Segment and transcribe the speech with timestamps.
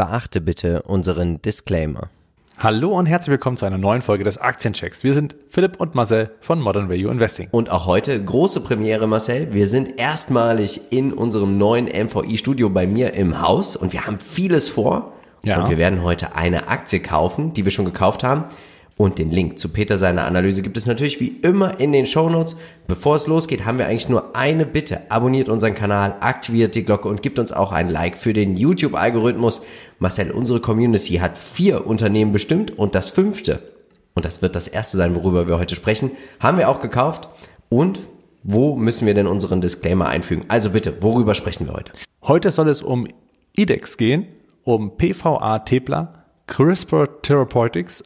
[0.00, 2.08] Beachte bitte unseren Disclaimer.
[2.56, 5.04] Hallo und herzlich willkommen zu einer neuen Folge des Aktienchecks.
[5.04, 7.48] Wir sind Philipp und Marcel von Modern Value Investing.
[7.50, 9.52] Und auch heute große Premiere, Marcel.
[9.52, 14.70] Wir sind erstmalig in unserem neuen MVI-Studio bei mir im Haus und wir haben vieles
[14.70, 15.12] vor.
[15.44, 15.60] Ja.
[15.62, 18.44] Und wir werden heute eine Aktie kaufen, die wir schon gekauft haben.
[19.00, 22.56] Und den Link zu Peter seiner Analyse gibt es natürlich wie immer in den Shownotes.
[22.86, 25.10] Bevor es losgeht, haben wir eigentlich nur eine Bitte.
[25.10, 29.62] Abonniert unseren Kanal, aktiviert die Glocke und gibt uns auch ein Like für den YouTube-Algorithmus.
[30.00, 33.62] Marcel, unsere Community hat vier Unternehmen bestimmt und das fünfte,
[34.12, 37.30] und das wird das erste sein, worüber wir heute sprechen, haben wir auch gekauft.
[37.70, 38.00] Und
[38.42, 40.44] wo müssen wir denn unseren Disclaimer einfügen?
[40.48, 41.92] Also bitte, worüber sprechen wir heute?
[42.24, 43.08] Heute soll es um
[43.56, 44.26] IDEX gehen,
[44.62, 48.04] um PVA Tepler, CRISPR Therapeutics,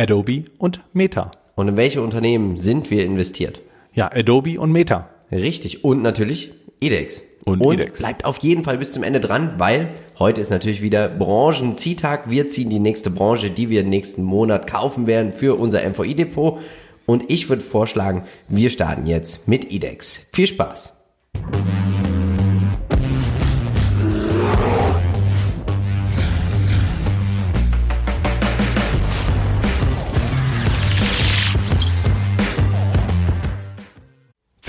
[0.00, 1.30] Adobe und Meta.
[1.56, 3.60] Und in welche Unternehmen sind wir investiert?
[3.92, 5.10] Ja, Adobe und Meta.
[5.30, 5.84] Richtig.
[5.84, 7.22] Und natürlich IDEX.
[7.44, 7.98] Und, und IDEX.
[7.98, 12.30] bleibt auf jeden Fall bis zum Ende dran, weil heute ist natürlich wieder Branchenziehtag.
[12.30, 16.60] Wir ziehen die nächste Branche, die wir nächsten Monat kaufen werden für unser MVI-Depot.
[17.04, 20.28] Und ich würde vorschlagen, wir starten jetzt mit IDEX.
[20.32, 20.94] Viel Spaß!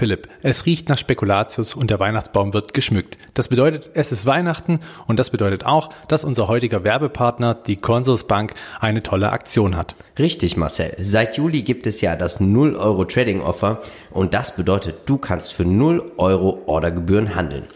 [0.01, 3.19] Philipp, es riecht nach Spekulatius und der Weihnachtsbaum wird geschmückt.
[3.35, 8.55] Das bedeutet, es ist Weihnachten und das bedeutet auch, dass unser heutiger Werbepartner, die Consorsbank,
[8.79, 9.95] eine tolle Aktion hat.
[10.17, 10.97] Richtig, Marcel.
[10.99, 15.53] Seit Juli gibt es ja das 0 Euro Trading Offer und das bedeutet, du kannst
[15.53, 17.67] für 0 Euro Ordergebühren handeln.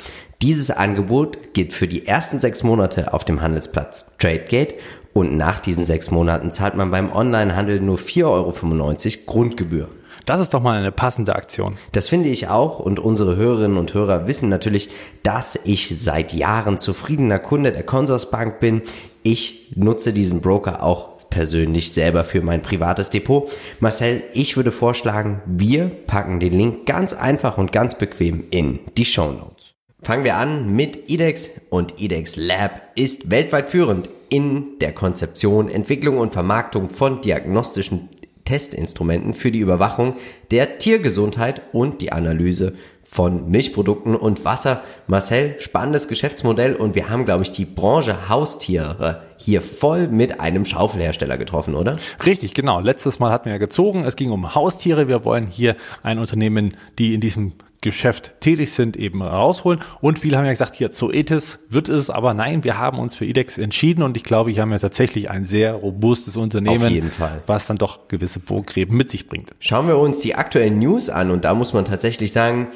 [0.41, 4.73] Dieses Angebot gilt für die ersten sechs Monate auf dem Handelsplatz TradeGate
[5.13, 9.89] und nach diesen sechs Monaten zahlt man beim Onlinehandel nur 4,95 Euro Grundgebühr.
[10.25, 11.77] Das ist doch mal eine passende Aktion.
[11.91, 14.89] Das finde ich auch und unsere Hörerinnen und Hörer wissen natürlich,
[15.21, 18.81] dass ich seit Jahren zufriedener Kunde der Consorsbank bin.
[19.21, 23.49] Ich nutze diesen Broker auch persönlich selber für mein privates Depot.
[23.79, 29.05] Marcel, ich würde vorschlagen, wir packen den Link ganz einfach und ganz bequem in die
[29.05, 29.73] Show Notes.
[30.01, 36.17] Fangen wir an mit IDEX und IDEX Lab ist weltweit führend in der Konzeption, Entwicklung
[36.17, 38.09] und Vermarktung von diagnostischen
[38.45, 40.15] Testinstrumenten für die Überwachung
[40.51, 42.73] der Tiergesundheit und die Analyse
[43.03, 44.83] von Milchprodukten und Wasser.
[45.07, 50.65] Marcel, spannendes Geschäftsmodell und wir haben, glaube ich, die Branche Haustiere hier voll mit einem
[50.65, 51.95] Schaufelhersteller getroffen, oder?
[52.25, 52.79] Richtig, genau.
[52.79, 54.03] Letztes Mal hatten wir ja gezogen.
[54.03, 55.07] Es ging um Haustiere.
[55.07, 57.53] Wir wollen hier ein Unternehmen, die in diesem
[57.85, 59.79] Geschäft tätig sind, eben rausholen.
[60.01, 63.25] Und viele haben ja gesagt, hier Zoetis wird es, aber nein, wir haben uns für
[63.25, 67.11] IDEX entschieden und ich glaube, hier haben wir tatsächlich ein sehr robustes Unternehmen,
[67.45, 69.53] was dann doch gewisse Burggräben mit sich bringt.
[69.59, 72.69] Schauen wir uns die aktuellen News an und da muss man tatsächlich sagen,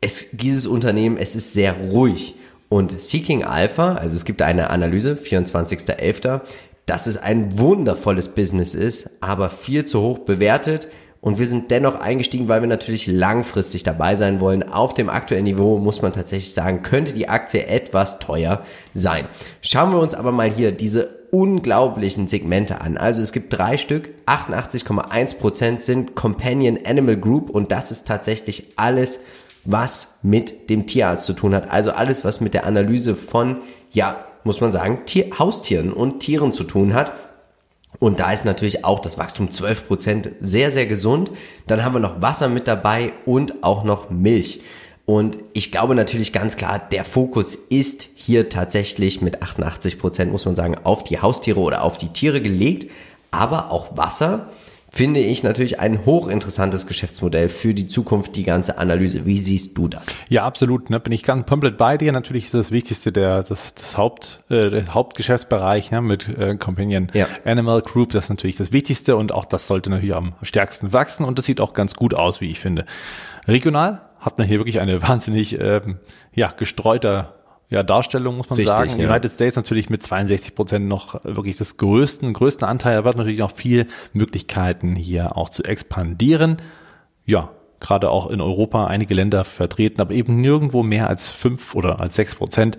[0.00, 2.34] es, dieses Unternehmen, es ist sehr ruhig.
[2.68, 6.40] Und Seeking Alpha, also es gibt eine Analyse, 24.11.,
[6.86, 10.88] dass es ein wundervolles Business ist, aber viel zu hoch bewertet
[11.22, 14.68] und wir sind dennoch eingestiegen, weil wir natürlich langfristig dabei sein wollen.
[14.68, 19.26] Auf dem aktuellen Niveau muss man tatsächlich sagen, könnte die Aktie etwas teuer sein.
[19.60, 22.96] Schauen wir uns aber mal hier diese unglaublichen Segmente an.
[22.96, 29.20] Also es gibt drei Stück, 88,1% sind Companion Animal Group und das ist tatsächlich alles,
[29.64, 31.70] was mit dem Tierarzt zu tun hat.
[31.70, 33.58] Also alles, was mit der Analyse von,
[33.92, 37.12] ja, muss man sagen, Tier Haustieren und Tieren zu tun hat.
[38.02, 41.30] Und da ist natürlich auch das Wachstum 12% sehr, sehr gesund.
[41.68, 44.60] Dann haben wir noch Wasser mit dabei und auch noch Milch.
[45.06, 50.56] Und ich glaube natürlich ganz klar, der Fokus ist hier tatsächlich mit 88% muss man
[50.56, 52.90] sagen, auf die Haustiere oder auf die Tiere gelegt.
[53.30, 54.50] Aber auch Wasser
[54.94, 59.24] finde ich natürlich ein hochinteressantes Geschäftsmodell für die Zukunft, die ganze Analyse.
[59.24, 60.04] Wie siehst du das?
[60.28, 60.90] Ja, absolut.
[60.90, 61.00] Ne?
[61.00, 62.12] Bin ich ganz komplett bei dir.
[62.12, 66.02] Natürlich ist das Wichtigste der, das, das Haupt, äh, der Hauptgeschäftsbereich ne?
[66.02, 67.26] mit äh, Companion ja.
[67.44, 68.12] Animal Group.
[68.12, 71.46] Das ist natürlich das Wichtigste und auch das sollte natürlich am stärksten wachsen und das
[71.46, 72.84] sieht auch ganz gut aus, wie ich finde.
[73.48, 76.00] Regional hat man hier wirklich eine wahnsinnig ähm,
[76.34, 77.41] ja, gestreuter
[77.72, 79.00] ja, Darstellung, muss man Richtig, sagen.
[79.00, 79.08] Ja.
[79.08, 83.38] United States natürlich mit 62 Prozent noch wirklich das größten, größten Anteil, aber hat natürlich
[83.38, 86.58] noch viel Möglichkeiten hier auch zu expandieren.
[87.24, 87.48] Ja,
[87.80, 92.14] gerade auch in Europa einige Länder vertreten, aber eben nirgendwo mehr als fünf oder als
[92.14, 92.76] sechs Prozent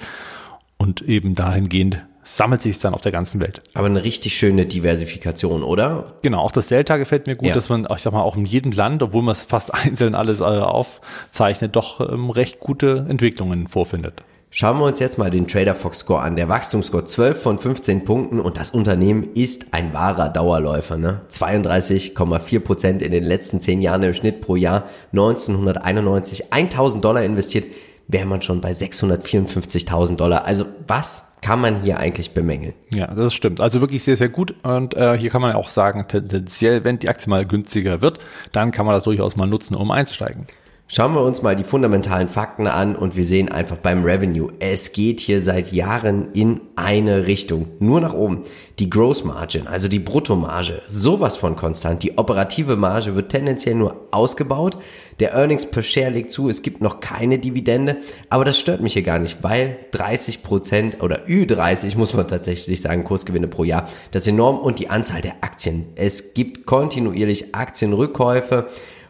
[0.77, 3.61] und eben dahingehend sammelt sich es dann auf der ganzen Welt.
[3.73, 6.13] Aber eine richtig schöne Diversifikation, oder?
[6.21, 7.53] Genau, auch das Delta gefällt mir gut, ja.
[7.53, 10.39] dass man, ich sag mal, auch in jedem Land, obwohl man es fast einzeln alles
[10.39, 14.23] äh, aufzeichnet, doch ähm, recht gute Entwicklungen vorfindet.
[14.55, 16.35] Schauen wir uns jetzt mal den Trader Fox Score an.
[16.35, 20.95] Der Wachstumsscore 12 von 15 Punkten und das Unternehmen ist ein wahrer Dauerläufer.
[20.95, 21.21] Ne?
[21.31, 24.83] 32,4 Prozent in den letzten 10 Jahren im Schnitt pro Jahr.
[25.11, 27.65] 1991 1000 Dollar investiert,
[28.07, 30.45] wäre man schon bei 654.000 Dollar.
[30.45, 32.75] Also was kann man hier eigentlich bemängeln.
[32.93, 33.59] Ja, das stimmt.
[33.59, 34.53] Also wirklich sehr, sehr gut.
[34.63, 38.19] Und äh, hier kann man auch sagen, tendenziell, wenn die Aktie mal günstiger wird,
[38.51, 40.45] dann kann man das durchaus mal nutzen, um einzusteigen.
[40.95, 44.91] Schauen wir uns mal die fundamentalen Fakten an und wir sehen einfach beim Revenue, es
[44.91, 48.43] geht hier seit Jahren in eine Richtung, nur nach oben.
[48.77, 52.03] Die Gross Margin, also die Bruttomarge, sowas von konstant.
[52.03, 54.77] Die operative Marge wird tendenziell nur ausgebaut.
[55.19, 57.97] Der Earnings per Share legt zu, es gibt noch keine Dividende,
[58.29, 62.81] aber das stört mich hier gar nicht, weil 30 Prozent oder Ü30 muss man tatsächlich
[62.81, 65.87] sagen, Kursgewinne pro Jahr, das ist enorm und die Anzahl der Aktien.
[65.95, 68.67] Es gibt kontinuierlich Aktienrückkäufe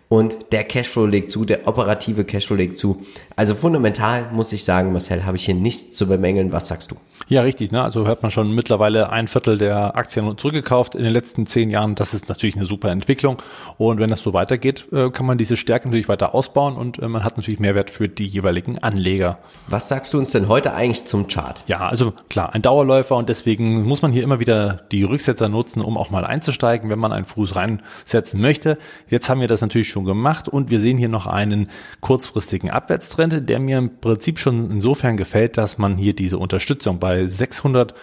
[0.09, 3.05] und der Cashflow legt zu, der operative Cashflow legt zu.
[3.35, 6.51] Also fundamental muss ich sagen, Marcel, habe ich hier nichts zu bemängeln.
[6.51, 6.97] Was sagst du?
[7.27, 7.71] Ja, richtig.
[7.71, 7.83] Ne?
[7.83, 11.95] Also hört man schon mittlerweile ein Viertel der Aktien zurückgekauft in den letzten zehn Jahren.
[11.95, 13.41] Das ist natürlich eine super Entwicklung.
[13.77, 17.07] Und wenn das so weitergeht, äh, kann man diese Stärke natürlich weiter ausbauen und äh,
[17.07, 19.39] man hat natürlich Mehrwert für die jeweiligen Anleger.
[19.67, 21.61] Was sagst du uns denn heute eigentlich zum Chart?
[21.67, 25.81] Ja, also klar, ein Dauerläufer und deswegen muss man hier immer wieder die Rücksetzer nutzen,
[25.81, 28.77] um auch mal einzusteigen, wenn man einen Fuß reinsetzen möchte.
[29.09, 31.69] Jetzt haben wir das natürlich schon gemacht und wir sehen hier noch einen
[32.01, 37.13] kurzfristigen Abwärtstrend, der mir im Prinzip schon insofern gefällt, dass man hier diese Unterstützung bei
[37.13, 37.93] bei 600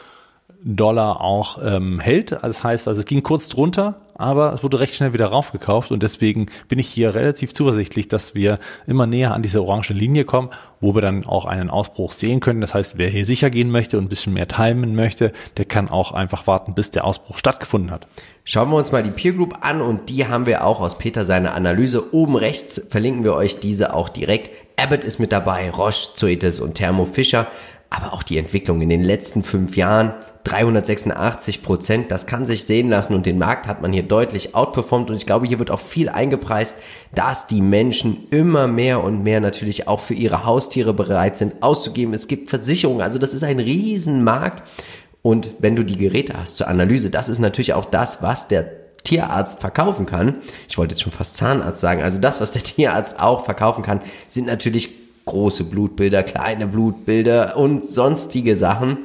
[0.63, 2.33] Dollar auch ähm, hält.
[2.33, 6.03] Das heißt, also es ging kurz drunter, aber es wurde recht schnell wieder raufgekauft und
[6.03, 10.51] deswegen bin ich hier relativ zuversichtlich, dass wir immer näher an diese orange Linie kommen,
[10.81, 12.61] wo wir dann auch einen Ausbruch sehen können.
[12.61, 15.89] Das heißt, wer hier sicher gehen möchte und ein bisschen mehr timen möchte, der kann
[15.89, 18.07] auch einfach warten, bis der Ausbruch stattgefunden hat.
[18.45, 21.25] Schauen wir uns mal die Peer Group an und die haben wir auch aus Peter
[21.25, 22.15] seiner Analyse.
[22.15, 24.51] Oben rechts verlinken wir euch diese auch direkt.
[24.81, 27.47] Abbott ist mit dabei, Roche, Zoetis und Thermo Fisher.
[27.91, 32.89] Aber auch die Entwicklung in den letzten fünf Jahren, 386 Prozent, das kann sich sehen
[32.89, 35.81] lassen und den Markt hat man hier deutlich outperformt und ich glaube, hier wird auch
[35.81, 36.77] viel eingepreist,
[37.15, 42.15] dass die Menschen immer mehr und mehr natürlich auch für ihre Haustiere bereit sind auszugeben.
[42.15, 44.63] Es gibt Versicherungen, also das ist ein Riesenmarkt.
[45.23, 48.80] Und wenn du die Geräte hast zur Analyse, das ist natürlich auch das, was der
[49.11, 50.39] Tierarzt verkaufen kann.
[50.69, 52.01] Ich wollte jetzt schon fast Zahnarzt sagen.
[52.01, 54.91] Also das, was der Tierarzt auch verkaufen kann, sind natürlich
[55.25, 58.99] große Blutbilder, kleine Blutbilder und sonstige Sachen.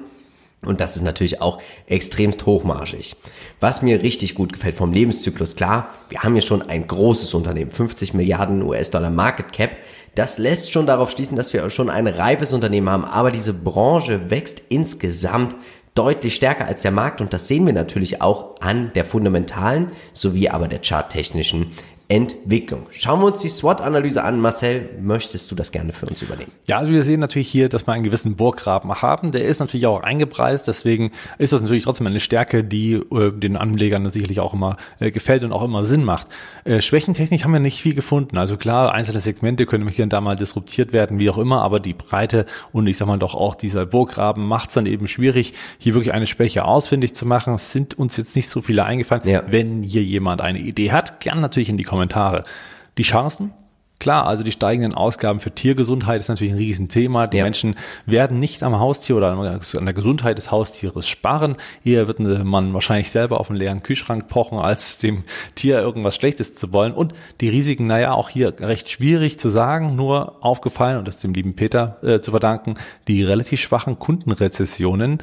[0.63, 3.15] Und das ist natürlich auch extremst hochmargig.
[3.59, 7.71] Was mir richtig gut gefällt vom Lebenszyklus, klar, wir haben hier schon ein großes Unternehmen,
[7.71, 9.71] 50 Milliarden US-Dollar Market Cap.
[10.13, 14.29] Das lässt schon darauf schließen, dass wir schon ein reifes Unternehmen haben, aber diese Branche
[14.29, 15.55] wächst insgesamt
[15.95, 17.21] deutlich stärker als der Markt.
[17.21, 21.71] Und das sehen wir natürlich auch an der fundamentalen sowie aber der charttechnischen
[22.07, 22.85] Entwicklung.
[22.91, 24.39] Schauen wir uns die SWOT-Analyse an.
[24.39, 26.51] Marcel, möchtest du das gerne für uns übernehmen?
[26.67, 29.31] Ja, also wir sehen natürlich hier, dass wir einen gewissen Burggraben haben.
[29.31, 33.57] Der ist natürlich auch eingepreist, deswegen ist das natürlich trotzdem eine Stärke, die äh, den
[33.57, 36.27] Anlegern sicherlich auch immer äh, gefällt und auch immer Sinn macht.
[36.63, 38.37] Äh, schwächentechnisch haben wir nicht viel gefunden.
[38.37, 41.79] Also klar, einzelne Segmente können hier und da mal disruptiert werden, wie auch immer, aber
[41.79, 45.55] die Breite und ich sag mal doch auch dieser Burggraben macht es dann eben schwierig,
[45.79, 47.55] hier wirklich eine Schwäche ausfindig zu machen.
[47.55, 49.27] Es sind uns jetzt nicht so viele eingefallen.
[49.27, 49.43] Ja.
[49.47, 51.94] Wenn hier jemand eine Idee hat, gern natürlich in die Kommentare.
[52.97, 53.53] Die Chancen?
[53.97, 57.27] Klar, also die steigenden Ausgaben für Tiergesundheit ist natürlich ein Riesenthema.
[57.27, 57.43] Die ja.
[57.43, 57.75] Menschen
[58.05, 61.55] werden nicht am Haustier oder an der Gesundheit des Haustieres sparen.
[61.83, 65.23] Eher wird man wahrscheinlich selber auf einen leeren Kühlschrank pochen, als dem
[65.55, 66.91] Tier irgendwas Schlechtes zu wollen.
[66.91, 71.33] Und die Risiken, naja, auch hier recht schwierig zu sagen, nur aufgefallen, und das dem
[71.33, 72.75] lieben Peter äh, zu verdanken,
[73.07, 75.19] die relativ schwachen Kundenrezessionen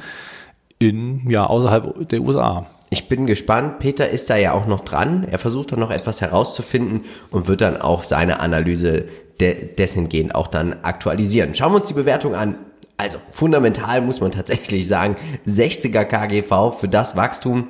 [0.89, 2.67] in, ja, außerhalb der USA.
[2.89, 3.79] Ich bin gespannt.
[3.79, 5.25] Peter ist da ja auch noch dran.
[5.29, 9.05] Er versucht dann noch etwas herauszufinden und wird dann auch seine Analyse
[9.39, 11.55] de dessen gehend auch dann aktualisieren.
[11.55, 12.55] Schauen wir uns die Bewertung an.
[12.97, 15.15] Also fundamental muss man tatsächlich sagen,
[15.47, 17.69] 60er KGV für das Wachstum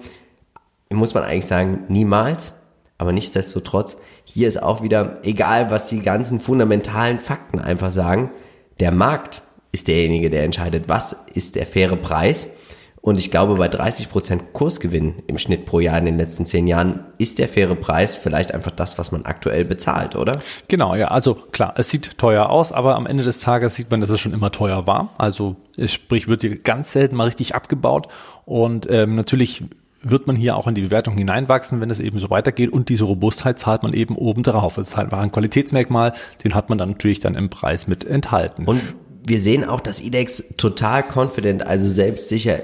[0.90, 2.62] muss man eigentlich sagen, niemals.
[2.98, 8.32] Aber nichtsdestotrotz, hier ist auch wieder, egal was die ganzen fundamentalen Fakten einfach sagen,
[8.80, 9.42] der Markt
[9.72, 12.58] ist derjenige, der entscheidet, was ist der faire Preis.
[13.06, 16.68] Und ich glaube, bei 30 Prozent Kursgewinn im Schnitt pro Jahr in den letzten zehn
[16.68, 20.42] Jahren ist der faire Preis vielleicht einfach das, was man aktuell bezahlt, oder?
[20.70, 21.10] Genau, ja.
[21.10, 24.22] Also klar, es sieht teuer aus, aber am Ende des Tages sieht man, dass es
[24.22, 25.10] schon immer teuer war.
[25.18, 28.08] Also sprich, wird hier ganz selten mal richtig abgebaut.
[28.46, 29.66] Und ähm, natürlich
[30.02, 32.72] wird man hier auch in die Bewertung hineinwachsen, wenn es eben so weitergeht.
[32.72, 34.78] Und diese Robustheit zahlt man eben oben drauf.
[34.78, 36.14] Es ist halt ein Qualitätsmerkmal,
[36.46, 38.64] den hat man dann natürlich dann im Preis mit enthalten.
[38.64, 38.82] Und
[39.26, 42.60] wir sehen auch, dass IDEX total confident, also selbstsicher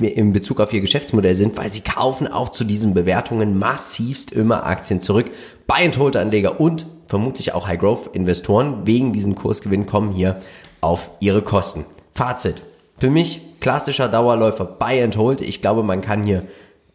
[0.00, 4.66] in Bezug auf ihr Geschäftsmodell sind, weil sie kaufen auch zu diesen Bewertungen massivst immer
[4.66, 5.30] Aktien zurück.
[5.66, 10.40] Buy and Hold Anleger und vermutlich auch High Growth Investoren wegen diesen Kursgewinn kommen hier
[10.80, 11.84] auf ihre Kosten.
[12.12, 12.62] Fazit.
[12.98, 15.40] Für mich klassischer Dauerläufer Buy and Hold.
[15.40, 16.44] Ich glaube, man kann hier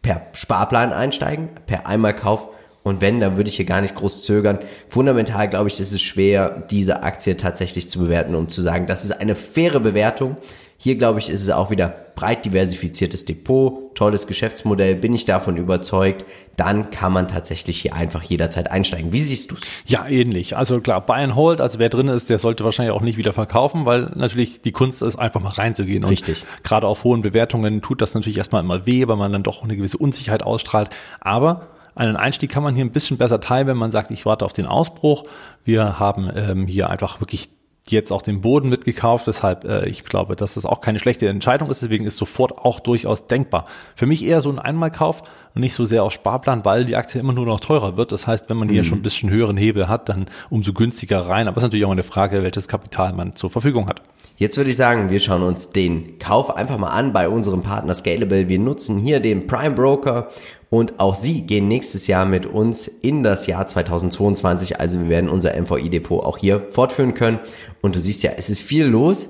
[0.02, 2.48] per Sparplan einsteigen, per Einmalkauf
[2.84, 4.58] und wenn, dann würde ich hier gar nicht groß zögern.
[4.90, 9.06] Fundamental glaube ich, ist es schwer, diese Aktie tatsächlich zu bewerten, um zu sagen, das
[9.06, 10.36] ist eine faire Bewertung.
[10.76, 15.56] Hier glaube ich, ist es auch wieder breit diversifiziertes Depot, tolles Geschäftsmodell, bin ich davon
[15.56, 16.24] überzeugt,
[16.56, 19.12] dann kann man tatsächlich hier einfach jederzeit einsteigen.
[19.12, 19.62] Wie siehst du es?
[19.86, 20.56] Ja, ähnlich.
[20.56, 23.32] Also klar, Buy and Hold, also wer drin ist, der sollte wahrscheinlich auch nicht wieder
[23.32, 26.04] verkaufen, weil natürlich die Kunst ist, einfach mal reinzugehen.
[26.04, 26.42] Richtig.
[26.42, 29.64] Und gerade auf hohen Bewertungen tut das natürlich erstmal immer weh, weil man dann doch
[29.64, 30.90] eine gewisse Unsicherheit ausstrahlt.
[31.20, 34.44] Aber einen Einstieg kann man hier ein bisschen besser teilen, wenn man sagt, ich warte
[34.44, 35.24] auf den Ausbruch.
[35.64, 37.50] Wir haben ähm, hier einfach wirklich
[37.90, 41.70] jetzt auch den Boden mitgekauft, weshalb äh, ich glaube, dass das auch keine schlechte Entscheidung
[41.70, 41.82] ist.
[41.82, 43.64] Deswegen ist sofort auch durchaus denkbar.
[43.94, 45.22] Für mich eher so ein Einmalkauf
[45.54, 48.12] und nicht so sehr auf Sparplan, weil die Aktie immer nur noch teurer wird.
[48.12, 48.86] Das heißt, wenn man hier mhm.
[48.86, 51.46] schon ein bisschen höheren Hebel hat, dann umso günstiger rein.
[51.46, 54.02] Aber es ist natürlich auch eine Frage, welches Kapital man zur Verfügung hat.
[54.36, 57.94] Jetzt würde ich sagen, wir schauen uns den Kauf einfach mal an bei unserem Partner
[57.94, 58.48] Scalable.
[58.48, 60.28] Wir nutzen hier den Prime Broker
[60.74, 64.80] und auch Sie gehen nächstes Jahr mit uns in das Jahr 2022.
[64.80, 67.38] Also wir werden unser MVI-Depot auch hier fortführen können.
[67.80, 69.28] Und du siehst ja, es ist viel los.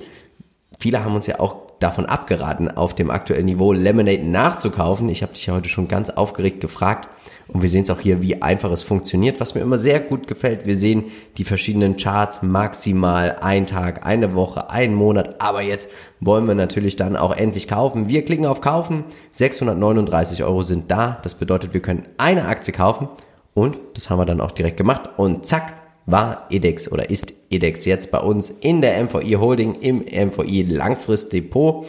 [0.79, 5.11] Viele haben uns ja auch davon abgeraten, auf dem aktuellen Niveau Lemonade nachzukaufen.
[5.11, 7.11] Ich habe dich ja heute schon ganz aufgeregt gefragt,
[7.49, 10.27] und wir sehen es auch hier, wie einfach es funktioniert, was mir immer sehr gut
[10.27, 10.67] gefällt.
[10.67, 11.05] Wir sehen
[11.37, 15.41] die verschiedenen Charts maximal ein Tag, eine Woche, einen Monat.
[15.41, 18.09] Aber jetzt wollen wir natürlich dann auch endlich kaufen.
[18.09, 19.05] Wir klicken auf Kaufen.
[19.33, 21.19] 639 Euro sind da.
[21.23, 23.09] Das bedeutet, wir können eine Aktie kaufen.
[23.53, 25.11] Und das haben wir dann auch direkt gemacht.
[25.17, 25.75] Und zack,
[26.07, 31.87] war EDEX oder ist EDEX jetzt bei uns in der MVI Holding im MVI Langfristdepot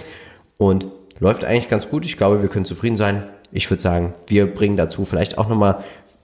[0.57, 0.88] und
[1.19, 2.05] läuft eigentlich ganz gut.
[2.05, 3.24] Ich glaube, wir können zufrieden sein
[3.55, 5.83] ich würde sagen, wir bringen dazu vielleicht auch nochmal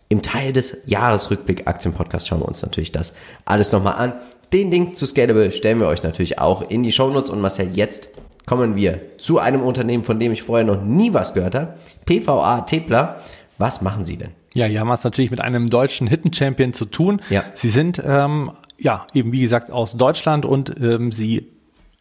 [0.10, 3.14] im Teil des Jahresrückblick Aktienpodcast schauen wir uns natürlich das
[3.46, 4.14] alles nochmal an.
[4.52, 8.10] Den Link zu Scalable stellen wir euch natürlich auch in die Shownotes und Marcel, jetzt
[8.46, 11.76] kommen wir zu einem Unternehmen, von dem ich vorher noch nie was gehört habe.
[12.06, 13.22] PVA Tepler.
[13.58, 14.32] Was machen Sie denn?
[14.54, 17.22] Ja, hier haben wir es natürlich mit einem deutschen Hidden Champion zu tun.
[17.30, 17.46] Ja.
[17.54, 21.51] Sie sind ähm, ja eben wie gesagt aus Deutschland und ähm, sie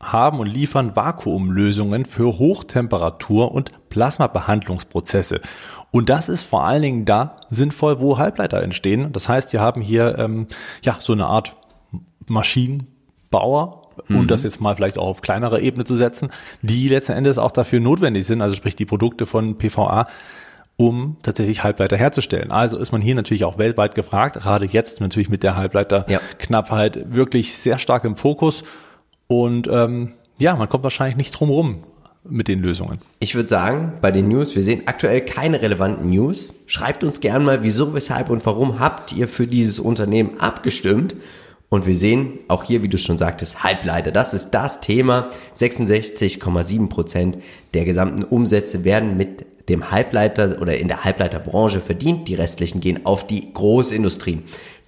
[0.00, 5.40] haben und liefern Vakuumlösungen für Hochtemperatur- und Plasmabehandlungsprozesse.
[5.90, 9.12] Und das ist vor allen Dingen da sinnvoll, wo Halbleiter entstehen.
[9.12, 10.46] Das heißt, wir haben hier ähm,
[10.82, 11.56] ja so eine Art
[12.26, 14.20] Maschinenbauer, mhm.
[14.20, 16.30] und das jetzt mal vielleicht auch auf kleinere Ebene zu setzen,
[16.62, 20.04] die letzten Endes auch dafür notwendig sind, also sprich die Produkte von PVA,
[20.76, 22.50] um tatsächlich Halbleiter herzustellen.
[22.50, 27.02] Also ist man hier natürlich auch weltweit gefragt, gerade jetzt natürlich mit der Halbleiterknappheit ja.
[27.14, 28.62] wirklich sehr stark im Fokus.
[29.30, 31.84] Und ähm, ja, man kommt wahrscheinlich nicht drum rum
[32.28, 32.98] mit den Lösungen.
[33.20, 36.52] Ich würde sagen, bei den News, wir sehen aktuell keine relevanten News.
[36.66, 41.14] Schreibt uns gern mal, wieso, weshalb und warum habt ihr für dieses Unternehmen abgestimmt.
[41.68, 44.10] Und wir sehen auch hier, wie du schon sagtest, Halbleiter.
[44.10, 45.28] Das ist das Thema.
[45.56, 47.38] 66,7 Prozent
[47.72, 52.26] der gesamten Umsätze werden mit dem Halbleiter oder in der Halbleiterbranche verdient.
[52.26, 54.40] Die restlichen gehen auf die Großindustrie.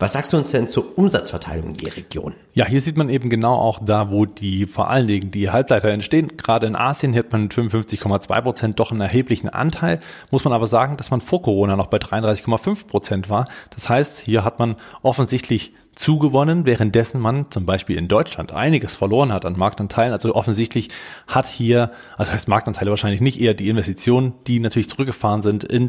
[0.03, 2.35] Was sagst du uns denn zur Umsatzverteilung in die Region?
[2.55, 5.91] Ja, hier sieht man eben genau auch da, wo die vor allen Dingen die Halbleiter
[5.91, 6.37] entstehen.
[6.37, 10.01] Gerade in Asien hat man mit 55,2 Prozent doch einen erheblichen Anteil.
[10.33, 13.47] Muss man aber sagen, dass man vor Corona noch bei 33,5 Prozent war.
[13.71, 19.33] Das heißt, hier hat man offensichtlich zugewonnen, währenddessen man zum Beispiel in Deutschland einiges verloren
[19.33, 20.13] hat an Marktanteilen.
[20.13, 20.89] Also offensichtlich
[21.29, 25.89] hat hier, also heißt Marktanteile wahrscheinlich nicht eher die Investitionen, die natürlich zurückgefahren sind in,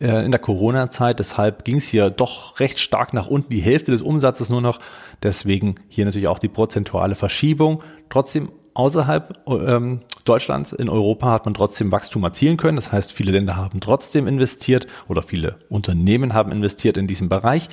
[0.00, 1.18] äh, in der Corona-Zeit.
[1.18, 4.78] Deshalb ging es hier doch recht stark nach unten, die Hälfte des Umsatzes nur noch.
[5.22, 7.82] Deswegen hier natürlich auch die prozentuale Verschiebung.
[8.08, 12.76] Trotzdem außerhalb ähm, Deutschlands, in Europa hat man trotzdem Wachstum erzielen können.
[12.76, 17.68] Das heißt, viele Länder haben trotzdem investiert oder viele Unternehmen haben investiert in diesem Bereich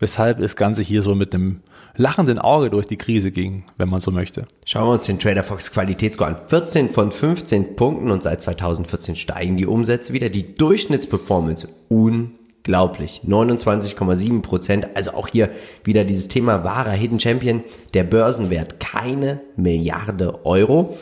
[0.00, 1.60] weshalb das Ganze hier so mit einem
[1.96, 4.46] lachenden Auge durch die Krise ging, wenn man so möchte.
[4.64, 6.36] Schauen wir uns den Trader Fox Qualitätsscore an.
[6.48, 10.28] 14 von 15 Punkten und seit 2014 steigen die Umsätze wieder.
[10.28, 13.22] Die Durchschnittsperformance unglaublich.
[13.26, 14.88] 29,7 Prozent.
[14.94, 15.50] Also auch hier
[15.84, 17.62] wieder dieses Thema wahrer Hidden Champion.
[17.94, 20.96] Der Börsenwert keine Milliarde Euro.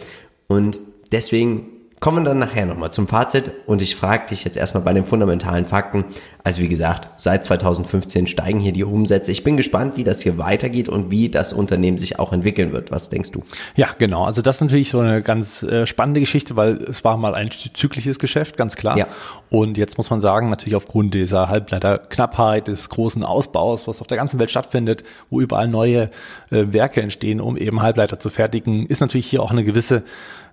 [0.49, 0.79] Und
[1.13, 1.67] deswegen
[2.01, 5.67] kommen dann nachher nochmal zum Fazit und ich frage dich jetzt erstmal bei den fundamentalen
[5.67, 6.05] Fakten.
[6.45, 9.31] Also wie gesagt, seit 2015 steigen hier die Umsätze.
[9.33, 12.91] Ich bin gespannt, wie das hier weitergeht und wie das Unternehmen sich auch entwickeln wird.
[12.91, 13.43] Was denkst du?
[13.75, 14.25] Ja, genau.
[14.25, 17.51] Also das ist natürlich so eine ganz äh, spannende Geschichte, weil es war mal ein
[17.51, 18.97] zyklisches Geschäft, ganz klar.
[18.97, 19.09] Ja.
[19.51, 24.17] Und jetzt muss man sagen, natürlich aufgrund dieser Halbleiterknappheit, des großen Ausbaus, was auf der
[24.17, 26.11] ganzen Welt stattfindet, wo überall neue
[26.51, 30.05] äh, Werke entstehen, um eben Halbleiter zu fertigen, ist natürlich hier auch eine gewisse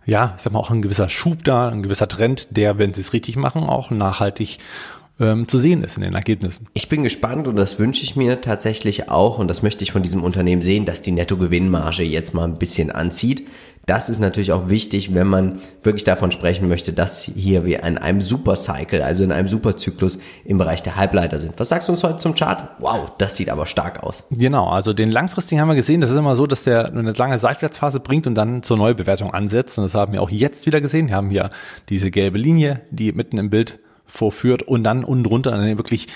[0.06, 3.02] ja, ich sag mal, auch ein gewisser Schub da, ein gewisser Trend, der, wenn sie
[3.02, 4.60] es richtig machen, auch nachhaltig
[5.20, 6.68] ähm, zu sehen ist in den Ergebnissen.
[6.74, 10.04] Ich bin gespannt und das wünsche ich mir tatsächlich auch und das möchte ich von
[10.04, 13.48] diesem Unternehmen sehen, dass die Nettogewinnmarge jetzt mal ein bisschen anzieht.
[13.86, 17.98] Das ist natürlich auch wichtig, wenn man wirklich davon sprechen möchte, dass hier wir in
[17.98, 21.54] einem Supercycle, also in einem Superzyklus im Bereich der Halbleiter sind.
[21.58, 22.68] Was sagst du uns heute zum Chart?
[22.80, 24.26] Wow, das sieht aber stark aus.
[24.32, 26.02] Genau, also den langfristigen haben wir gesehen.
[26.02, 29.78] Das ist immer so, dass der eine lange Seitwärtsphase bringt und dann zur Neubewertung ansetzt.
[29.78, 31.10] Und das haben wir auch jetzt wieder gesehen.
[31.10, 31.52] Wir haben hier
[31.90, 36.08] diese gelbe Linie, die mitten im Bild vorführt und dann unten drunter eine wirklich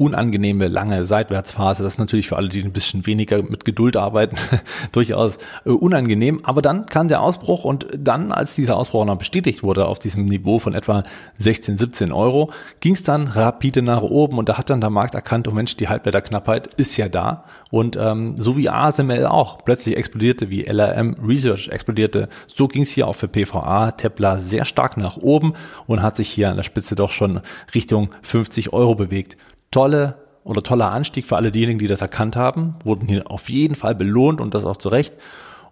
[0.00, 1.82] unangenehme lange Seitwärtsphase.
[1.82, 4.36] Das ist natürlich für alle, die ein bisschen weniger mit Geduld arbeiten,
[4.92, 6.40] durchaus äh, unangenehm.
[6.44, 10.26] Aber dann kam der Ausbruch und dann, als dieser Ausbruch noch bestätigt wurde auf diesem
[10.26, 11.02] Niveau von etwa
[11.40, 15.16] 16, 17 Euro, ging es dann rapide nach oben und da hat dann der Markt
[15.16, 17.44] erkannt, oh Mensch, die Halbleiterknappheit ist ja da.
[17.72, 22.90] Und ähm, so wie ASML auch plötzlich explodierte, wie LRM Research explodierte, so ging es
[22.90, 25.54] hier auch für PVA Tepler sehr stark nach oben
[25.88, 27.40] und hat sich hier an der Spitze doch schon
[27.74, 29.36] Richtung 50 Euro bewegt
[29.70, 33.74] tolle oder toller Anstieg für alle diejenigen, die das erkannt haben, wurden hier auf jeden
[33.74, 35.14] Fall belohnt und das auch zu Recht.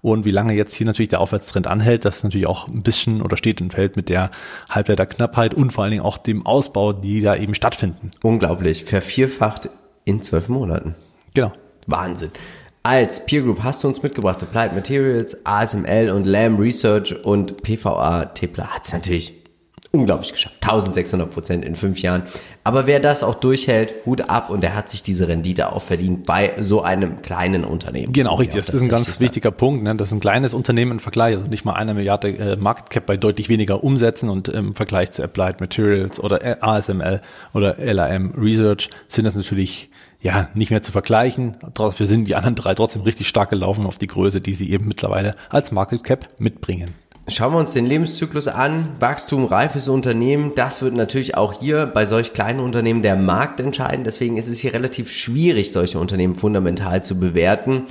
[0.02, 3.22] Und wie lange jetzt hier natürlich der Aufwärtstrend anhält, das ist natürlich auch ein bisschen
[3.22, 4.30] oder steht und fällt mit der
[4.70, 8.10] Halbleiterknappheit und vor allen Dingen auch dem Ausbau, die da eben stattfinden.
[8.22, 8.84] Unglaublich.
[8.84, 9.70] Vervierfacht
[10.04, 10.94] in zwölf Monaten.
[11.34, 11.52] Genau.
[11.86, 12.30] Wahnsinn.
[12.82, 18.26] Als Peer Group hast du uns mitgebracht Applied Materials, ASML und Lamb Research und PVA
[18.26, 19.45] Tepler hat es natürlich
[19.98, 20.56] unglaublich geschafft.
[20.62, 22.22] 1600 Prozent in fünf Jahren.
[22.64, 26.26] Aber wer das auch durchhält, Hut ab und der hat sich diese Rendite auch verdient
[26.26, 28.12] bei so einem kleinen Unternehmen.
[28.12, 28.64] Genau, richtig.
[28.64, 29.20] Das ist ein ganz sagen.
[29.20, 29.84] wichtiger Punkt.
[29.84, 29.94] Ne?
[29.94, 33.06] Das ist ein kleines Unternehmen im Vergleich, also nicht mal eine Milliarde äh, Market Cap
[33.06, 37.20] bei deutlich weniger Umsätzen und im Vergleich zu Applied Materials oder ASML
[37.54, 41.56] oder LAM Research sind das natürlich ja, nicht mehr zu vergleichen.
[41.74, 44.88] Dafür sind die anderen drei trotzdem richtig stark gelaufen auf die Größe, die sie eben
[44.88, 46.94] mittlerweile als Market Cap mitbringen.
[47.28, 48.90] Schauen wir uns den Lebenszyklus an.
[49.00, 50.52] Wachstum, reifes Unternehmen.
[50.54, 54.04] Das wird natürlich auch hier bei solch kleinen Unternehmen der Markt entscheiden.
[54.04, 57.82] Deswegen ist es hier relativ schwierig, solche Unternehmen fundamental zu bewerten.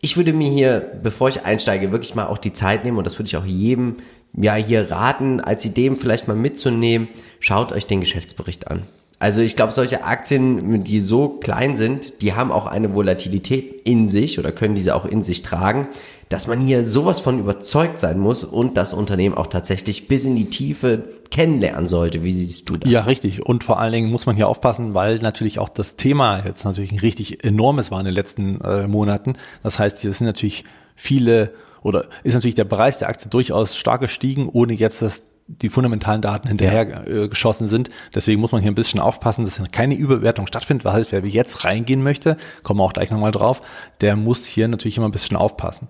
[0.00, 3.18] Ich würde mir hier, bevor ich einsteige, wirklich mal auch die Zeit nehmen und das
[3.18, 3.96] würde ich auch jedem
[4.32, 7.08] ja hier raten, als Ideen vielleicht mal mitzunehmen.
[7.40, 8.82] Schaut euch den Geschäftsbericht an.
[9.24, 14.06] Also ich glaube, solche Aktien, die so klein sind, die haben auch eine Volatilität in
[14.06, 15.88] sich oder können diese auch in sich tragen
[16.28, 20.34] dass man hier sowas von überzeugt sein muss und das Unternehmen auch tatsächlich bis in
[20.34, 22.24] die Tiefe kennenlernen sollte.
[22.24, 22.90] Wie siehst du das?
[22.90, 23.46] Ja, richtig.
[23.46, 26.90] Und vor allen Dingen muss man hier aufpassen, weil natürlich auch das Thema jetzt natürlich
[26.90, 29.34] ein richtig enormes war in den letzten äh, Monaten.
[29.62, 30.64] Das heißt, hier sind natürlich
[30.96, 35.68] viele oder ist natürlich der Preis der Aktie durchaus stark gestiegen, ohne jetzt das die
[35.68, 37.24] fundamentalen Daten hinterher ja.
[37.24, 37.90] äh, geschossen sind.
[38.14, 40.84] Deswegen muss man hier ein bisschen aufpassen, dass keine Überbewertung stattfindet.
[40.84, 43.60] Was heißt, wer jetzt reingehen möchte, kommen wir auch gleich nochmal drauf,
[44.00, 45.88] der muss hier natürlich immer ein bisschen aufpassen.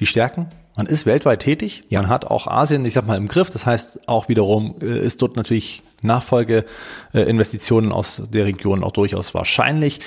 [0.00, 2.02] Die Stärken, man ist weltweit tätig, ja.
[2.02, 3.48] man hat auch Asien, ich sag mal, im Griff.
[3.48, 10.00] Das heißt, auch wiederum äh, ist dort natürlich Nachfolgeinvestitionen aus der Region auch durchaus wahrscheinlich.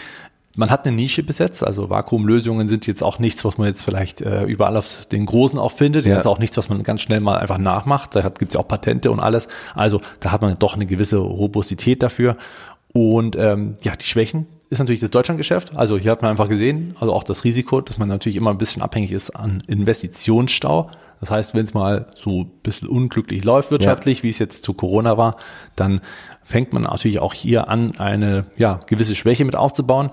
[0.60, 4.20] Man hat eine Nische besetzt, also Vakuumlösungen sind jetzt auch nichts, was man jetzt vielleicht
[4.20, 6.06] äh, überall auf den Großen auch findet.
[6.06, 6.16] Ja.
[6.16, 8.14] Das ist auch nichts, was man ganz schnell mal einfach nachmacht.
[8.14, 9.48] Da gibt es ja auch Patente und alles.
[9.74, 12.36] Also da hat man doch eine gewisse Robustität dafür.
[12.92, 15.78] Und ähm, ja, die Schwächen ist natürlich das Deutschlandgeschäft.
[15.78, 18.58] Also hier hat man einfach gesehen, also auch das Risiko, dass man natürlich immer ein
[18.58, 20.92] bisschen abhängig ist an Investitionsstau.
[21.22, 24.24] Das heißt, wenn es mal so ein bisschen unglücklich läuft wirtschaftlich, ja.
[24.24, 25.38] wie es jetzt zu Corona war,
[25.78, 26.02] dann
[26.44, 30.10] fängt man natürlich auch hier an, eine ja, gewisse Schwäche mit aufzubauen.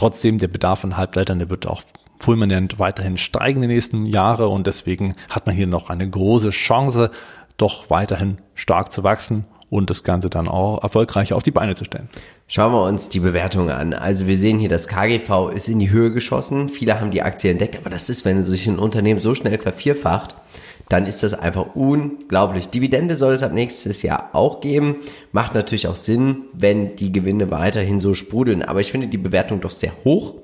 [0.00, 1.82] Trotzdem, der Bedarf an Halbleitern, der wird auch
[2.18, 6.48] fulminant weiterhin steigen in den nächsten Jahre und deswegen hat man hier noch eine große
[6.48, 7.10] Chance,
[7.58, 11.84] doch weiterhin stark zu wachsen und das Ganze dann auch erfolgreich auf die Beine zu
[11.84, 12.08] stellen.
[12.48, 13.92] Schauen wir uns die Bewertung an.
[13.92, 16.70] Also wir sehen hier, das KGV ist in die Höhe geschossen.
[16.70, 20.34] Viele haben die Aktie entdeckt, aber das ist, wenn sich ein Unternehmen so schnell vervierfacht,
[20.90, 22.68] dann ist das einfach unglaublich.
[22.68, 24.96] Dividende soll es ab nächstes Jahr auch geben.
[25.30, 28.62] Macht natürlich auch Sinn, wenn die Gewinne weiterhin so sprudeln.
[28.62, 30.34] Aber ich finde die Bewertung doch sehr hoch.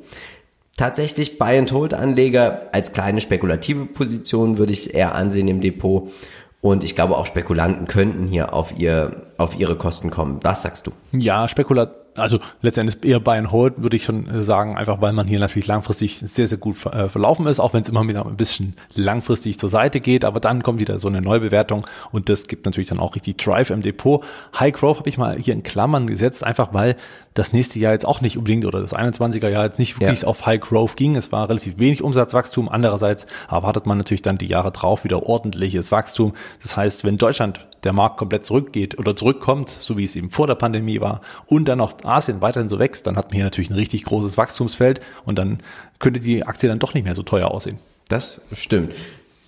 [0.77, 5.61] Tatsächlich Buy and Hold Anleger als kleine spekulative Position würde ich es eher ansehen im
[5.61, 6.13] Depot.
[6.61, 10.39] Und ich glaube auch Spekulanten könnten hier auf ihr, auf ihre Kosten kommen.
[10.43, 10.93] Was sagst du?
[11.11, 15.13] Ja, Spekulat also letztendlich eher Buy and Hold, würde ich schon äh, sagen, einfach weil
[15.13, 18.27] man hier natürlich langfristig sehr, sehr gut äh, verlaufen ist, auch wenn es immer wieder
[18.27, 22.49] ein bisschen langfristig zur Seite geht, aber dann kommt wieder so eine Neubewertung und das
[22.49, 24.25] gibt natürlich dann auch richtig Drive im Depot.
[24.59, 26.97] High Growth habe ich mal hier in Klammern gesetzt, einfach weil
[27.37, 30.29] das nächste Jahr jetzt auch nicht unbedingt oder das 21er Jahr jetzt nicht wirklich ja.
[30.29, 31.17] auf High Growth ging.
[31.17, 32.69] Es war relativ wenig Umsatzwachstum.
[32.69, 36.33] Andererseits erwartet man natürlich dann die Jahre drauf wieder ordentliches Wachstum.
[36.63, 40.47] Das heißt, wenn Deutschland der Markt komplett zurückgeht oder zurückkommt, so wie es eben vor
[40.47, 43.71] der Pandemie war, und dann auch Asien weiterhin so wächst, dann hat man hier natürlich
[43.71, 45.61] ein richtig großes Wachstumsfeld und dann
[45.99, 47.79] könnte die Aktie dann doch nicht mehr so teuer aussehen.
[48.09, 48.93] Das stimmt.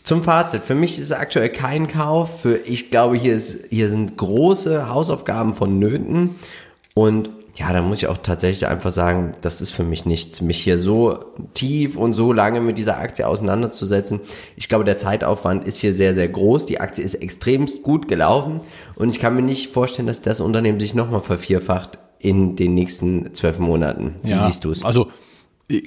[0.05, 0.63] Zum Fazit.
[0.63, 2.41] Für mich ist aktuell kein Kauf.
[2.41, 6.37] Für, ich glaube, hier, ist, hier sind große Hausaufgaben vonnöten.
[6.95, 10.61] Und ja, da muss ich auch tatsächlich einfach sagen, das ist für mich nichts, mich
[10.61, 14.21] hier so tief und so lange mit dieser Aktie auseinanderzusetzen.
[14.55, 16.67] Ich glaube, der Zeitaufwand ist hier sehr, sehr groß.
[16.67, 18.61] Die Aktie ist extremst gut gelaufen
[18.95, 23.35] und ich kann mir nicht vorstellen, dass das Unternehmen sich nochmal vervierfacht in den nächsten
[23.35, 24.15] zwölf Monaten.
[24.23, 24.85] Wie ja, siehst du es?
[24.85, 25.09] Also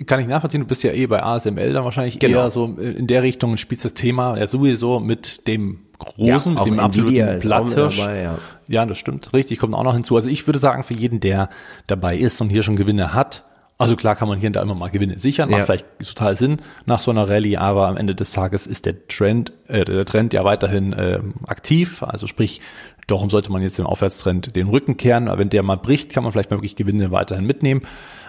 [0.06, 2.40] kann ich nachvollziehen, du bist ja eh bei ASML dann wahrscheinlich genau.
[2.40, 6.66] eher so in der Richtung spielst das Thema ja sowieso mit dem großen, ja, mit
[6.66, 7.98] dem absoluten Platzhirsch.
[7.98, 8.38] Dabei, ja.
[8.68, 10.16] ja, das stimmt, richtig, kommt auch noch hinzu.
[10.16, 11.50] Also ich würde sagen, für jeden, der
[11.88, 13.44] dabei ist und hier schon Gewinne hat,
[13.82, 15.66] also klar kann man hier und da immer mal Gewinne sichern, macht ja.
[15.66, 19.52] vielleicht total Sinn nach so einer Rallye, aber am Ende des Tages ist der Trend,
[19.68, 22.04] äh, der Trend ja weiterhin äh, aktiv.
[22.04, 22.62] Also sprich,
[23.08, 25.28] darum sollte man jetzt dem Aufwärtstrend den Rücken kehren.
[25.28, 27.82] Aber wenn der mal bricht, kann man vielleicht mal wirklich Gewinne weiterhin mitnehmen.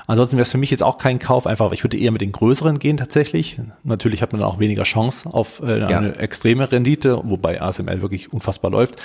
[0.06, 2.32] Ansonsten wäre es für mich jetzt auch kein Kauf, einfach, ich würde eher mit den
[2.32, 3.60] größeren gehen tatsächlich.
[3.84, 6.12] Natürlich hat man dann auch weniger Chance auf äh, eine ja.
[6.14, 8.96] extreme Rendite, wobei ASML wirklich unfassbar läuft.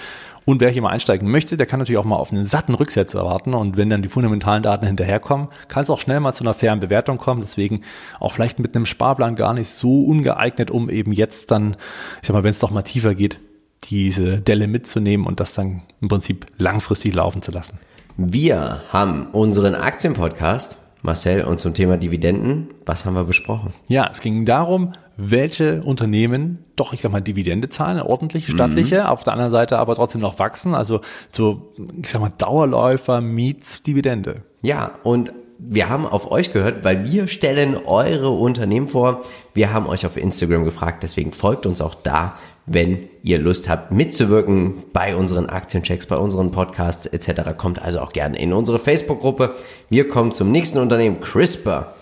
[0.46, 3.20] Und wer hier mal einsteigen möchte, der kann natürlich auch mal auf einen satten Rücksetzer
[3.20, 3.54] erwarten.
[3.54, 6.80] Und wenn dann die fundamentalen Daten hinterherkommen, kann es auch schnell mal zu einer fairen
[6.80, 7.42] Bewertung kommen.
[7.42, 7.82] Deswegen
[8.22, 11.76] auch vielleicht mit einem Sparplan gar nicht so ungeeignet, um eben jetzt dann,
[12.22, 13.42] ich sag mal, wenn es doch mal tiefer geht,
[13.84, 17.78] diese Delle mitzunehmen und das dann im Prinzip langfristig laufen zu lassen.
[18.16, 23.74] Wir haben unseren Aktienpodcast Marcel, und zum Thema Dividenden, was haben wir besprochen?
[23.88, 29.08] Ja, es ging darum, welche Unternehmen doch, ich sag mal, Dividende zahlen, ordentliche, stattliche, mhm.
[29.08, 30.76] auf der anderen Seite aber trotzdem noch wachsen.
[30.76, 34.44] Also so, ich sag mal, Dauerläufer meets Dividende.
[34.62, 39.24] Ja, und wir haben auf euch gehört, weil wir stellen eure Unternehmen vor.
[39.56, 42.36] Wir haben euch auf Instagram gefragt, deswegen folgt uns auch da
[42.68, 47.58] wenn ihr Lust habt mitzuwirken bei unseren Aktienchecks, bei unseren Podcasts etc.
[47.58, 49.56] Kommt also auch gerne in unsere Facebook-Gruppe.
[49.90, 51.96] Wir kommen zum nächsten Unternehmen, CRISPR.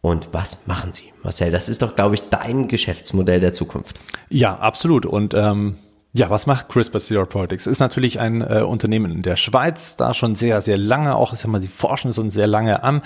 [0.00, 1.12] Und was machen sie?
[1.22, 4.00] Marcel, das ist doch, glaube ich, dein Geschäftsmodell der Zukunft.
[4.28, 5.04] Ja, absolut.
[5.04, 5.76] Und ähm,
[6.16, 7.66] ja, was macht CRISPR Therapeutics?
[7.66, 11.40] Ist natürlich ein äh, Unternehmen in der Schweiz, da schon sehr, sehr lange, auch ich
[11.40, 13.02] sag mal, die forschen schon sehr lange am,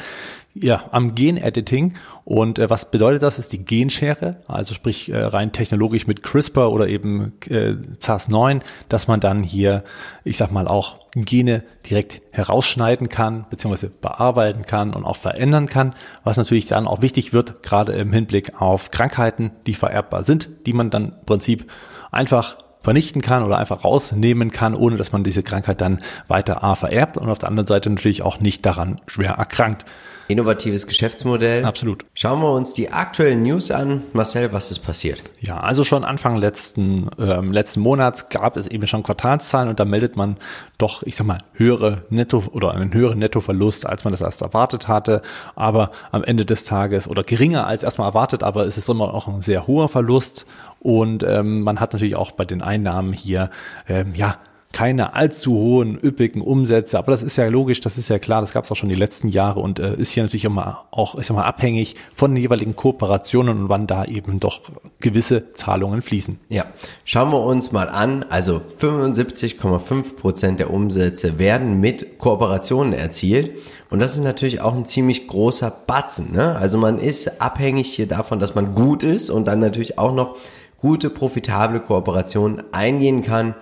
[0.53, 1.95] ja, am Gen-Editing.
[2.27, 3.39] Und äh, was bedeutet das?
[3.39, 9.09] Ist die Genschere, also sprich äh, rein technologisch mit CRISPR oder eben äh, Cas9, dass
[9.09, 9.85] man dann hier,
[10.25, 15.95] ich sag mal, auch Gene direkt herausschneiden kann, beziehungsweise bearbeiten kann und auch verändern kann,
[16.25, 20.75] was natürlich dann auch wichtig wird, gerade im Hinblick auf Krankheiten, die vererbbar sind, die
[20.75, 21.71] man dann im Prinzip
[22.11, 26.75] einfach vernichten kann oder einfach rausnehmen kann, ohne dass man diese Krankheit dann weiter A
[26.75, 29.85] vererbt und auf der anderen Seite natürlich auch nicht daran schwer erkrankt.
[30.29, 31.65] Innovatives Geschäftsmodell.
[31.65, 32.05] Absolut.
[32.13, 34.03] Schauen wir uns die aktuellen News an.
[34.13, 35.23] Marcel, was ist passiert?
[35.41, 39.87] Ja, also schon Anfang letzten, ähm, letzten Monats gab es eben schon Quartalszahlen und da
[39.87, 40.37] meldet man
[40.77, 44.87] doch, ich sag mal, höhere Netto oder einen höheren Nettoverlust, als man das erst erwartet
[44.87, 45.23] hatte.
[45.57, 49.29] Aber am Ende des Tages oder geringer als erstmal erwartet, aber es ist immer noch
[49.29, 50.45] ein sehr hoher Verlust.
[50.81, 53.51] Und ähm, man hat natürlich auch bei den Einnahmen hier
[53.89, 54.37] ähm, ja
[54.73, 56.99] keine allzu hohen, üppigen Umsätze.
[56.99, 58.95] Aber das ist ja logisch, das ist ja klar, das gab es auch schon die
[58.95, 62.43] letzten Jahre und äh, ist hier natürlich immer auch, ich sag mal, abhängig von den
[62.43, 64.61] jeweiligen Kooperationen und wann da eben doch
[65.01, 66.39] gewisse Zahlungen fließen.
[66.51, 66.67] Ja,
[67.05, 68.25] schauen wir uns mal an.
[68.29, 73.53] Also 75,5 Prozent der Umsätze werden mit Kooperationen erzielt.
[73.91, 76.33] Und das ist natürlich auch ein ziemlich großer Batzen.
[76.33, 76.57] Ne?
[76.57, 80.37] Also man ist abhängig hier davon, dass man gut ist und dann natürlich auch noch
[80.77, 83.55] gute, profitable Kooperationen eingehen kann.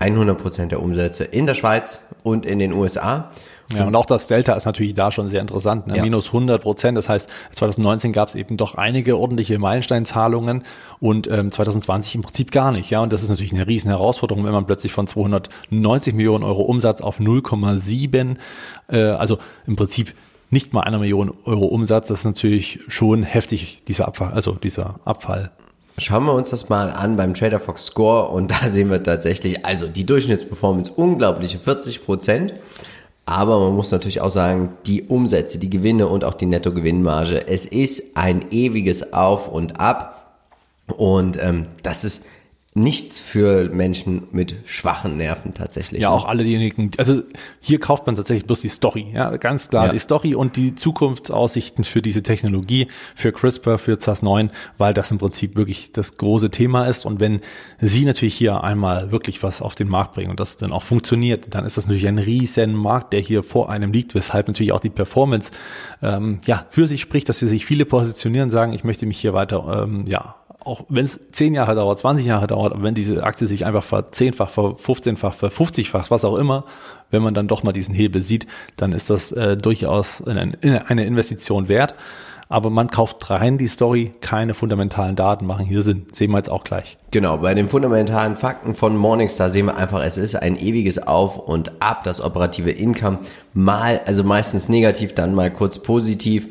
[0.00, 3.30] 100% der Umsätze in der Schweiz und in den USA.
[3.72, 5.86] Ja, und auch das Delta ist natürlich da schon sehr interessant.
[5.86, 5.96] Ne?
[5.96, 6.02] Ja.
[6.02, 6.98] Minus 100 Prozent.
[6.98, 10.64] Das heißt, 2019 gab es eben doch einige ordentliche Meilensteinzahlungen
[10.98, 12.90] und ähm, 2020 im Prinzip gar nicht.
[12.90, 16.62] Ja, und das ist natürlich eine riesen Herausforderung, wenn man plötzlich von 290 Millionen Euro
[16.62, 18.36] Umsatz auf 0,7,
[18.88, 20.14] äh, also im Prinzip
[20.50, 22.08] nicht mal einer Million Euro Umsatz.
[22.08, 25.52] Das ist natürlich schon heftig, dieser Abfall, also dieser Abfall.
[25.98, 29.66] Schauen wir uns das mal an beim Trader Fox Score und da sehen wir tatsächlich,
[29.66, 32.54] also die Durchschnittsperformance unglaubliche 40 Prozent.
[33.26, 37.64] Aber man muss natürlich auch sagen, die Umsätze, die Gewinne und auch die Nettogewinnmarge, es
[37.64, 40.16] ist ein ewiges Auf und Ab.
[40.96, 42.24] Und ähm, das ist
[42.74, 46.02] nichts für Menschen mit schwachen Nerven tatsächlich.
[46.02, 46.14] Ja, ne?
[46.14, 47.20] auch alle diejenigen, also
[47.58, 49.92] hier kauft man tatsächlich bloß die Story, ja, ganz klar ja.
[49.92, 55.18] die Story und die Zukunftsaussichten für diese Technologie, für CRISPR, für Cas9, weil das im
[55.18, 57.40] Prinzip wirklich das große Thema ist und wenn
[57.80, 61.46] sie natürlich hier einmal wirklich was auf den Markt bringen und das dann auch funktioniert,
[61.50, 64.80] dann ist das natürlich ein riesen Markt, der hier vor einem liegt, weshalb natürlich auch
[64.80, 65.50] die Performance
[66.02, 69.32] ähm, ja für sich spricht, dass sie sich viele positionieren, sagen, ich möchte mich hier
[69.32, 70.36] weiter ähm, ja
[70.70, 73.82] auch wenn es zehn Jahre dauert, 20 Jahre dauert, aber wenn diese Aktie sich einfach
[73.82, 76.64] verzehnfach, ver 15-fach, ver 50-fach, was auch immer,
[77.10, 80.56] wenn man dann doch mal diesen Hebel sieht, dann ist das äh, durchaus eine,
[80.86, 81.94] eine Investition wert.
[82.48, 86.06] aber man kauft rein die Story, keine fundamentalen Daten machen hier Sinn.
[86.12, 86.98] Sehen wir jetzt auch gleich.
[87.12, 91.38] Genau, bei den fundamentalen Fakten von Morningstar sehen wir einfach, es ist ein ewiges Auf
[91.38, 93.18] und Ab, das operative Income
[93.54, 96.48] mal, also meistens negativ, dann mal kurz positiv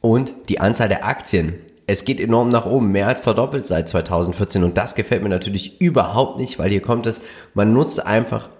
[0.00, 1.54] und die Anzahl der Aktien.
[1.86, 5.80] Es geht enorm nach oben, mehr als verdoppelt seit 2014 und das gefällt mir natürlich
[5.80, 7.22] überhaupt nicht, weil hier kommt es,
[7.54, 8.50] man nutzt einfach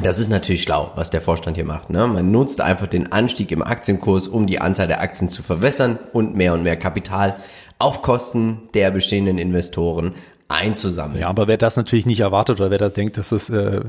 [0.00, 1.90] das ist natürlich schlau, was der Vorstand hier macht.
[1.90, 2.06] Ne?
[2.06, 6.36] Man nutzt einfach den Anstieg im Aktienkurs, um die Anzahl der Aktien zu verwässern und
[6.36, 7.36] mehr und mehr Kapital
[7.80, 10.14] auf Kosten der bestehenden Investoren
[10.48, 11.20] einzusammeln.
[11.20, 13.82] Ja, aber wer das natürlich nicht erwartet oder wer da denkt, dass das äh,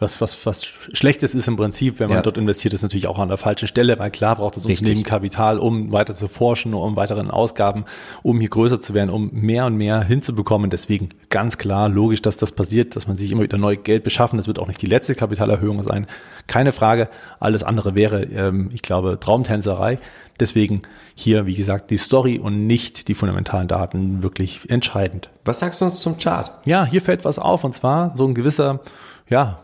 [0.00, 2.22] was, was, was Schlechtes ist im Prinzip, wenn man ja.
[2.22, 4.80] dort investiert, ist natürlich auch an der falschen Stelle, weil klar braucht das Richtig.
[4.80, 7.84] Unternehmen Kapital, um weiter zu forschen, um weiteren Ausgaben,
[8.22, 10.70] um hier größer zu werden, um mehr und mehr hinzubekommen.
[10.70, 14.38] Deswegen ganz klar, logisch, dass das passiert, dass man sich immer wieder neu Geld beschaffen.
[14.38, 16.06] Das wird auch nicht die letzte Kapitalerhöhung sein.
[16.46, 17.10] Keine Frage.
[17.40, 19.98] Alles andere wäre, ähm, ich glaube, Traumtänzerei.
[20.38, 20.82] Deswegen
[21.14, 25.30] hier, wie gesagt, die Story und nicht die fundamentalen Daten wirklich entscheidend.
[25.44, 26.52] Was sagst du uns zum Chart?
[26.66, 28.80] Ja, hier fällt was auf und zwar so ein gewisser,
[29.28, 29.60] ja,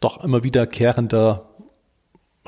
[0.00, 1.46] doch immer wiederkehrender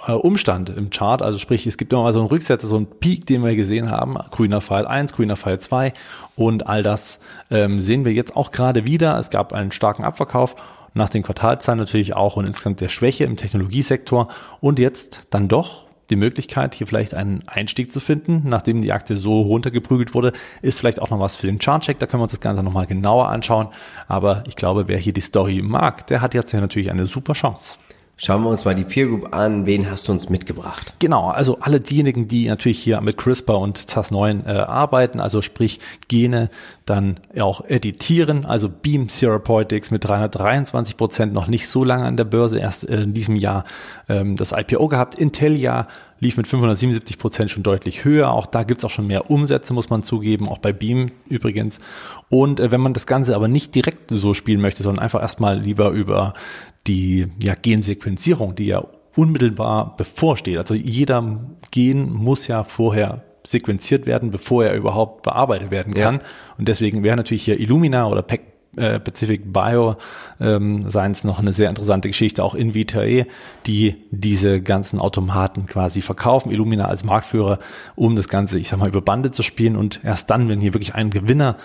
[0.06, 1.22] äh, Umstand im Chart.
[1.22, 3.90] Also sprich, es gibt immer mal so einen Rücksetzer, so einen Peak, den wir gesehen
[3.90, 4.16] haben.
[4.30, 5.92] Grüner Pfeil 1, grüner Pfeil 2
[6.36, 9.18] und all das ähm, sehen wir jetzt auch gerade wieder.
[9.18, 10.56] Es gab einen starken Abverkauf
[10.94, 14.28] nach den Quartalzahlen natürlich auch und insgesamt der Schwäche im Technologiesektor
[14.60, 19.16] und jetzt dann doch die Möglichkeit, hier vielleicht einen Einstieg zu finden, nachdem die Aktie
[19.16, 21.98] so runtergeprügelt wurde, ist vielleicht auch noch was für den Chartcheck.
[21.98, 23.68] Da können wir uns das Ganze nochmal genauer anschauen.
[24.08, 27.32] Aber ich glaube, wer hier die Story mag, der hat jetzt hier natürlich eine super
[27.32, 27.78] Chance.
[28.24, 29.66] Schauen wir uns mal die Peer Group an.
[29.66, 30.94] Wen hast du uns mitgebracht?
[31.00, 35.80] Genau, also alle diejenigen, die natürlich hier mit CRISPR und Cas9 äh, arbeiten, also sprich
[36.06, 36.48] Gene
[36.86, 42.22] dann auch editieren, also Beam Therapeutics mit 323 Prozent noch nicht so lange an der
[42.22, 43.64] Börse, erst äh, in diesem Jahr
[44.08, 45.16] ähm, das IPO gehabt.
[45.16, 45.88] Intellia
[46.22, 48.30] lief mit 577 Prozent schon deutlich höher.
[48.30, 51.80] Auch da gibt's auch schon mehr Umsätze, muss man zugeben, auch bei Beam übrigens.
[52.28, 55.58] Und äh, wenn man das Ganze aber nicht direkt so spielen möchte, sondern einfach erstmal
[55.58, 56.32] lieber über
[56.86, 58.84] die ja, Gensequenzierung, die ja
[59.16, 60.58] unmittelbar bevorsteht.
[60.58, 61.40] Also jeder
[61.72, 66.16] Gen muss ja vorher sequenziert werden, bevor er überhaupt bearbeitet werden kann.
[66.16, 66.22] Ja.
[66.56, 69.96] Und deswegen wäre natürlich hier Illumina oder PEC äh, Pacific Bio
[70.40, 73.26] ähm, Science noch eine sehr interessante Geschichte, auch in Vitae,
[73.66, 77.58] die diese ganzen Automaten quasi verkaufen, Illumina als Marktführer,
[77.94, 80.74] um das Ganze, ich sag mal, über Bande zu spielen und erst dann, wenn hier
[80.74, 81.56] wirklich ein Gewinner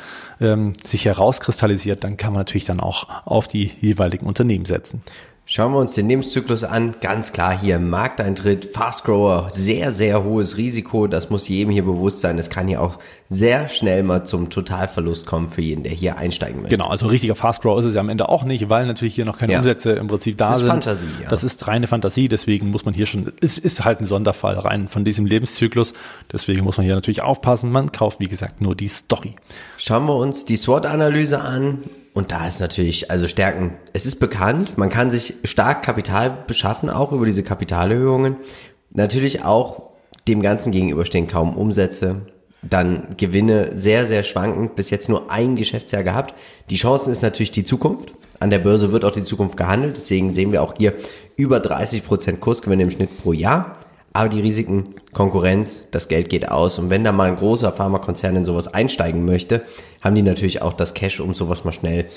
[0.41, 5.02] ähm, sich herauskristallisiert, dann kann man natürlich dann auch auf die jeweiligen Unternehmen setzen.
[5.50, 6.96] Schauen wir uns den Lebenszyklus an.
[7.00, 11.08] Ganz klar hier Markteintritt, Fast Grower, sehr, sehr hohes Risiko.
[11.08, 12.38] Das muss jedem hier bewusst sein.
[12.38, 16.64] Es kann hier auch sehr schnell mal zum Totalverlust kommen für jeden, der hier einsteigen
[16.64, 16.76] möchte.
[16.76, 19.24] Genau, also richtiger Fast Grower ist es ja am Ende auch nicht, weil natürlich hier
[19.24, 19.60] noch keine ja.
[19.60, 20.68] Umsätze im Prinzip da das sind.
[20.68, 21.30] Das ist Fantasie, ja.
[21.30, 24.90] Das ist reine Fantasie, deswegen muss man hier schon, es ist halt ein Sonderfall rein
[24.90, 25.94] von diesem Lebenszyklus.
[26.30, 27.72] Deswegen muss man hier natürlich aufpassen.
[27.72, 29.36] Man kauft, wie gesagt, nur die Story.
[29.78, 31.80] Schauen wir uns die SWOT-Analyse an
[32.18, 36.90] und da ist natürlich, also Stärken, es ist bekannt, man kann sich stark Kapital beschaffen,
[36.90, 38.38] auch über diese Kapitalerhöhungen.
[38.90, 39.92] Natürlich auch
[40.28, 42.22] dem Ganzen gegenüberstehen kaum Umsätze,
[42.64, 46.34] dann Gewinne sehr, sehr schwankend, bis jetzt nur ein Geschäftsjahr gehabt.
[46.72, 48.12] Die Chancen ist natürlich die Zukunft.
[48.40, 50.96] An der Börse wird auch die Zukunft gehandelt, deswegen sehen wir auch hier
[51.36, 53.78] über 30 Prozent Kursgewinne im Schnitt pro Jahr.
[54.13, 56.80] Aber die Risiken, Konkurrenz, das Geld geht aus.
[56.80, 59.63] Und wenn da mal ein großer Pharmakonzern in sowas einsteigen möchte,
[60.02, 62.08] haben die natürlich auch das Cash, um sowas mal schnell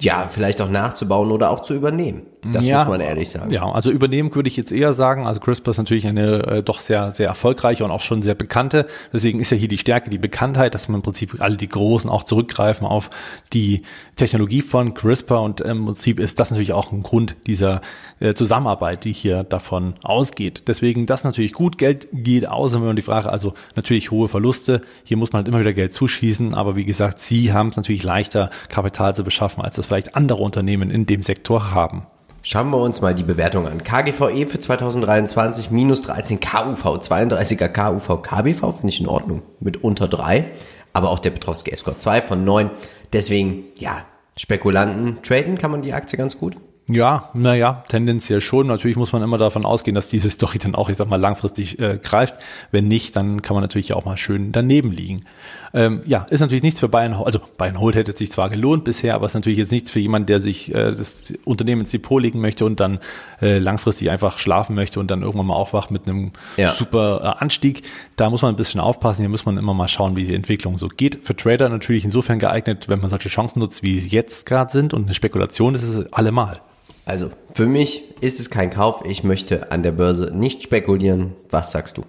[0.00, 2.22] ja, vielleicht auch nachzubauen oder auch zu übernehmen.
[2.52, 3.50] Das ja, muss man ehrlich sagen.
[3.50, 5.26] Ja, also übernehmen würde ich jetzt eher sagen.
[5.26, 8.86] Also CRISPR ist natürlich eine äh, doch sehr, sehr erfolgreiche und auch schon sehr bekannte.
[9.12, 12.08] Deswegen ist ja hier die Stärke, die Bekanntheit, dass man im Prinzip alle die Großen
[12.08, 13.10] auch zurückgreifen auf
[13.52, 13.82] die
[14.14, 17.80] Technologie von CRISPR und im Prinzip ist das natürlich auch ein Grund dieser
[18.20, 20.64] äh, Zusammenarbeit, die hier davon ausgeht.
[20.68, 21.76] Deswegen das natürlich gut.
[21.76, 24.82] Geld geht aus, wenn man die Frage, also natürlich hohe Verluste.
[25.02, 28.04] Hier muss man halt immer wieder Geld zuschießen, aber wie gesagt, Sie haben es natürlich
[28.04, 32.06] leichter, Kapital zu beschaffen, als das vielleicht andere Unternehmen in dem Sektor haben.
[32.42, 33.82] Schauen wir uns mal die Bewertung an.
[33.82, 40.06] KGVE für 2023 minus 13 KUV, 32er KUV, KBV finde ich in Ordnung mit unter
[40.06, 40.44] 3,
[40.92, 42.70] aber auch der Petrovski Score 2 von 9.
[43.12, 44.04] Deswegen, ja,
[44.36, 46.56] Spekulanten traden kann man die Aktie ganz gut.
[46.90, 48.66] Ja, naja, tendenziell schon.
[48.66, 51.78] Natürlich muss man immer davon ausgehen, dass diese Story dann auch, ich sag mal, langfristig
[51.78, 52.36] äh, greift.
[52.70, 55.26] Wenn nicht, dann kann man natürlich auch mal schön daneben liegen.
[55.74, 59.14] Ähm, ja, ist natürlich nichts für Bayern, also Bayern Holt hätte sich zwar gelohnt bisher,
[59.14, 62.40] aber ist natürlich jetzt nichts für jemanden, der sich äh, das Unternehmen ins Depot legen
[62.40, 63.00] möchte und dann
[63.40, 66.68] äh, langfristig einfach schlafen möchte und dann irgendwann mal aufwacht mit einem ja.
[66.68, 67.82] super äh, Anstieg.
[68.16, 70.78] Da muss man ein bisschen aufpassen, hier muss man immer mal schauen, wie die Entwicklung
[70.78, 71.22] so geht.
[71.22, 74.94] Für Trader natürlich insofern geeignet, wenn man solche Chancen nutzt, wie sie jetzt gerade sind
[74.94, 76.60] und eine Spekulation ist es allemal.
[77.04, 79.02] Also, für mich ist es kein Kauf.
[79.06, 81.32] Ich möchte an der Börse nicht spekulieren.
[81.48, 82.04] Was sagst du?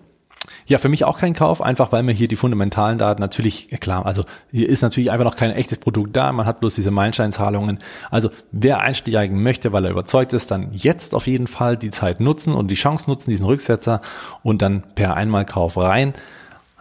[0.69, 4.05] Ja, für mich auch kein Kauf, einfach weil mir hier die fundamentalen Daten natürlich, klar,
[4.05, 7.79] also hier ist natürlich einfach noch kein echtes Produkt da, man hat bloß diese Meilensteinzahlungen.
[8.11, 12.19] Also wer einsteigen möchte, weil er überzeugt ist, dann jetzt auf jeden Fall die Zeit
[12.19, 14.01] nutzen und die Chance nutzen, diesen Rücksetzer
[14.43, 16.13] und dann per Einmalkauf rein.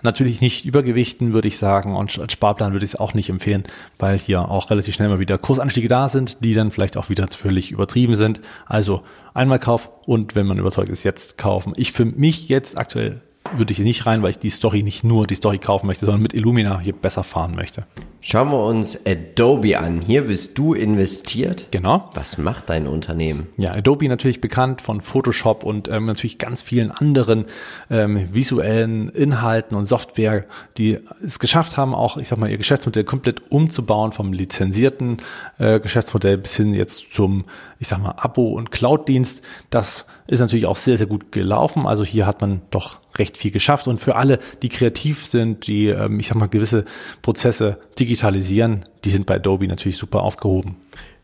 [0.03, 1.97] Natürlich nicht übergewichten, würde ich sagen.
[1.97, 3.65] Und als Sparplan würde ich es auch nicht empfehlen,
[3.99, 7.27] weil hier auch relativ schnell mal wieder Kursanstiege da sind, die dann vielleicht auch wieder
[7.29, 8.43] völlig übertrieben sind.
[8.67, 11.73] Also einmal Kauf und wenn man überzeugt ist, jetzt kaufen.
[11.77, 13.23] Ich für mich jetzt aktuell
[13.57, 16.05] würde ich hier nicht rein, weil ich die Story nicht nur die Story kaufen möchte,
[16.05, 17.87] sondern mit Illumina hier besser fahren möchte.
[18.21, 20.01] Schauen wir uns Adobe an.
[20.01, 21.69] Hier bist du investiert.
[21.71, 22.11] Genau.
[22.15, 23.47] Was macht dein Unternehmen?
[23.57, 27.45] Ja, Adobe natürlich bekannt von Photoshop und ähm, natürlich ganz vielen anderen
[27.91, 30.47] ähm, visuellen Inhalten und Software,
[30.79, 35.19] die es geschafft haben, auch, ich sag mal, ihr Geschäftsmodell komplett umzubauen vom lizenzierten
[35.59, 37.45] äh, Geschäftsmodell bis hin jetzt zum,
[37.79, 39.43] ich sag mal, Abo- und Cloud-Dienst.
[39.71, 41.87] Das ist natürlich auch sehr, sehr gut gelaufen.
[41.87, 43.89] Also hier hat man doch recht viel geschafft.
[43.89, 46.85] Und für alle, die kreativ sind, die, ähm, ich sag mal, gewisse
[47.23, 47.79] Prozesse
[48.09, 50.77] digitalisieren, die sind bei Adobe natürlich super aufgehoben.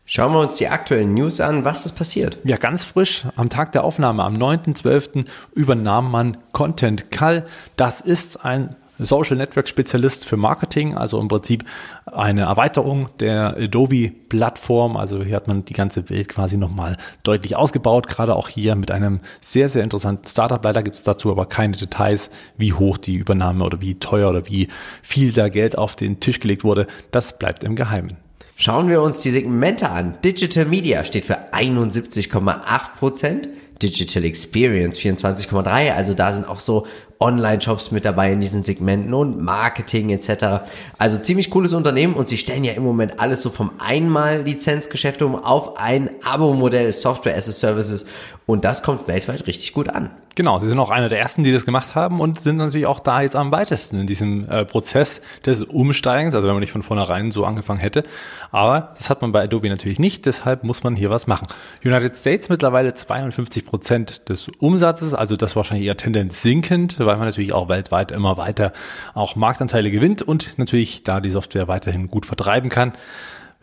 [0.05, 1.65] Schauen wir uns die aktuellen News an.
[1.65, 2.37] Was ist passiert?
[2.43, 3.25] Ja, ganz frisch.
[3.35, 5.25] Am Tag der Aufnahme, am 9.12.
[5.55, 7.47] übernahm man Content Call.
[7.75, 11.65] Das ist ein Social Network Spezialist für Marketing, also im Prinzip
[12.05, 14.97] eine Erweiterung der Adobe Plattform.
[14.97, 18.91] Also hier hat man die ganze Welt quasi nochmal deutlich ausgebaut, gerade auch hier mit
[18.91, 20.63] einem sehr, sehr interessanten Startup.
[20.63, 24.47] Leider gibt es dazu aber keine Details, wie hoch die Übernahme oder wie teuer oder
[24.47, 24.69] wie
[25.01, 26.87] viel da Geld auf den Tisch gelegt wurde.
[27.11, 28.17] Das bleibt im Geheimen.
[28.57, 30.17] Schauen wir uns die Segmente an.
[30.23, 33.49] Digital Media steht für 71,8 Prozent.
[33.81, 35.93] Digital Experience 24,3.
[35.93, 36.87] Also da sind auch so
[37.19, 40.67] Online-Shops mit dabei in diesen Segmenten und Marketing etc.
[40.97, 45.35] Also ziemlich cooles Unternehmen und sie stellen ja im Moment alles so vom Einmal-Lizenzgeschäft um
[45.35, 48.05] auf ein Abo-Modell Software as a Services
[48.45, 50.11] und das kommt weltweit richtig gut an.
[50.35, 52.99] Genau, sie sind auch einer der ersten, die das gemacht haben und sind natürlich auch
[52.99, 56.83] da jetzt am weitesten in diesem äh, Prozess des Umsteigens, also wenn man nicht von
[56.83, 58.03] vornherein so angefangen hätte.
[58.51, 61.47] Aber das hat man bei Adobe natürlich nicht, deshalb muss man hier was machen.
[61.85, 67.27] United States mittlerweile 52 Prozent des Umsatzes, also das wahrscheinlich eher Tendenz sinkend, weil man
[67.27, 68.73] natürlich auch weltweit immer weiter
[69.13, 72.91] auch Marktanteile gewinnt und natürlich da die Software weiterhin gut vertreiben kann.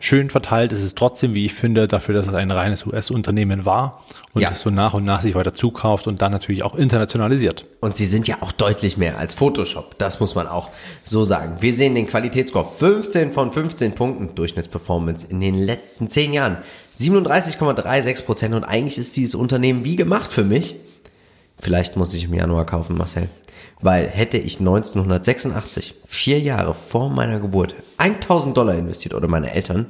[0.05, 4.03] Schön verteilt ist es trotzdem, wie ich finde, dafür, dass es ein reines US-Unternehmen war
[4.33, 4.51] und ja.
[4.51, 7.63] es so nach und nach sich weiter zukauft und dann natürlich auch internationalisiert.
[7.79, 9.97] Und sie sind ja auch deutlich mehr als Photoshop.
[9.99, 10.71] Das muss man auch
[11.05, 11.55] so sagen.
[11.61, 16.57] Wir sehen den Qualitätsscore 15 von 15 Punkten Durchschnittsperformance in den letzten 10 Jahren.
[16.99, 20.75] 37,36 Prozent und eigentlich ist dieses Unternehmen wie gemacht für mich.
[21.59, 23.29] Vielleicht muss ich im Januar kaufen, Marcel.
[23.83, 29.87] Weil hätte ich 1986, vier Jahre vor meiner Geburt, 1000 Dollar investiert oder meine Eltern,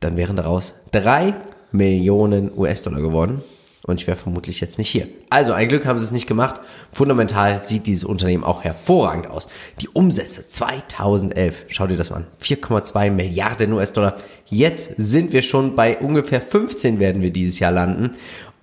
[0.00, 1.34] dann wären daraus drei
[1.72, 3.42] Millionen US-Dollar geworden.
[3.86, 5.08] Und ich wäre vermutlich jetzt nicht hier.
[5.28, 6.60] Also ein Glück haben sie es nicht gemacht.
[6.92, 9.48] Fundamental sieht dieses Unternehmen auch hervorragend aus.
[9.80, 14.16] Die Umsätze 2011, schau dir das mal an, 4,2 Milliarden US-Dollar.
[14.46, 18.12] Jetzt sind wir schon bei ungefähr 15 werden wir dieses Jahr landen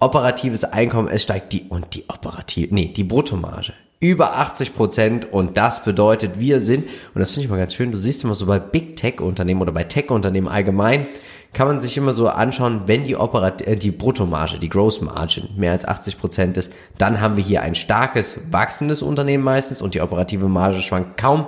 [0.01, 5.57] operatives Einkommen, es steigt die und die operative, nee, die Bruttomarge über 80 Prozent und
[5.57, 8.47] das bedeutet, wir sind, und das finde ich mal ganz schön, du siehst immer so
[8.47, 11.07] bei Big Tech Unternehmen oder bei Tech Unternehmen allgemein,
[11.53, 15.49] kann man sich immer so anschauen, wenn die Operat äh, die Bruttomarge, die Gross Margin
[15.55, 19.93] mehr als 80 Prozent ist, dann haben wir hier ein starkes, wachsendes Unternehmen meistens und
[19.93, 21.45] die operative Marge schwankt kaum.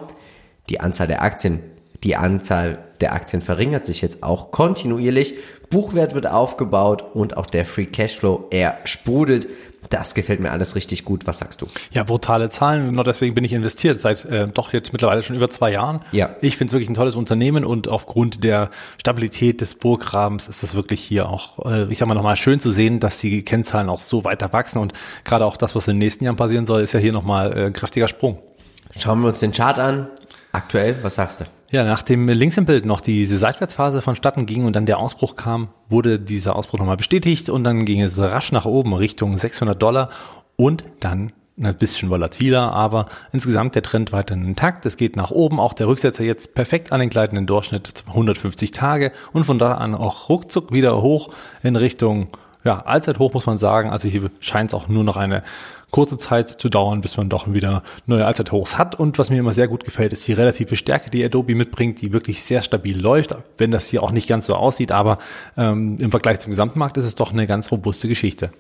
[0.70, 1.60] Die Anzahl der Aktien,
[2.04, 5.36] die Anzahl der Aktien verringert sich jetzt auch kontinuierlich
[5.74, 9.48] Buchwert wird aufgebaut und auch der Free Cashflow, er sprudelt.
[9.93, 11.27] Das gefällt mir alles richtig gut.
[11.27, 11.67] Was sagst du?
[11.91, 12.95] Ja, brutale Zahlen.
[12.95, 15.99] Nur deswegen bin ich investiert seit äh, doch jetzt mittlerweile schon über zwei Jahren.
[16.12, 16.36] Ja.
[16.41, 20.73] Ich finde es wirklich ein tolles Unternehmen und aufgrund der Stabilität des Burggrabens ist es
[20.73, 24.01] wirklich hier auch, äh, ich sag mal nochmal schön zu sehen, dass die Kennzahlen auch
[24.01, 24.93] so weiter wachsen und
[25.25, 27.65] gerade auch das, was in den nächsten Jahren passieren soll, ist ja hier nochmal äh,
[27.67, 28.39] ein kräftiger Sprung.
[28.97, 30.08] Schauen wir uns den Chart an.
[30.53, 31.45] Aktuell, was sagst du?
[31.73, 35.69] Ja, nachdem links im Bild noch diese Seitwärtsphase vonstatten ging und dann der Ausbruch kam,
[35.89, 40.12] wurde dieser Ausbruch nochmal bestätigt und dann ging es rasch nach oben Richtung 600 Dollar
[40.55, 44.86] und dann ein bisschen volatiler, aber insgesamt der Trend weiterhin intakt.
[44.86, 49.12] Es geht nach oben, auch der Rücksetzer jetzt perfekt an den gleitenden Durchschnitt 150 Tage
[49.31, 51.33] und von da an auch ruckzuck wieder hoch
[51.63, 52.27] in Richtung
[52.63, 53.89] ja, Allzeithoch muss man sagen.
[53.89, 55.41] Also hier scheint es auch nur noch eine
[55.93, 58.99] kurze Zeit zu dauern, bis man doch wieder neue Allzeithochs hat.
[58.99, 62.12] Und was mir immer sehr gut gefällt, ist die relative Stärke, die Adobe mitbringt, die
[62.12, 65.19] wirklich sehr stabil läuft, wenn das hier auch nicht ganz so aussieht, aber
[65.56, 68.51] ähm, im Vergleich zum Gesamtmarkt ist es doch eine ganz robuste Geschichte.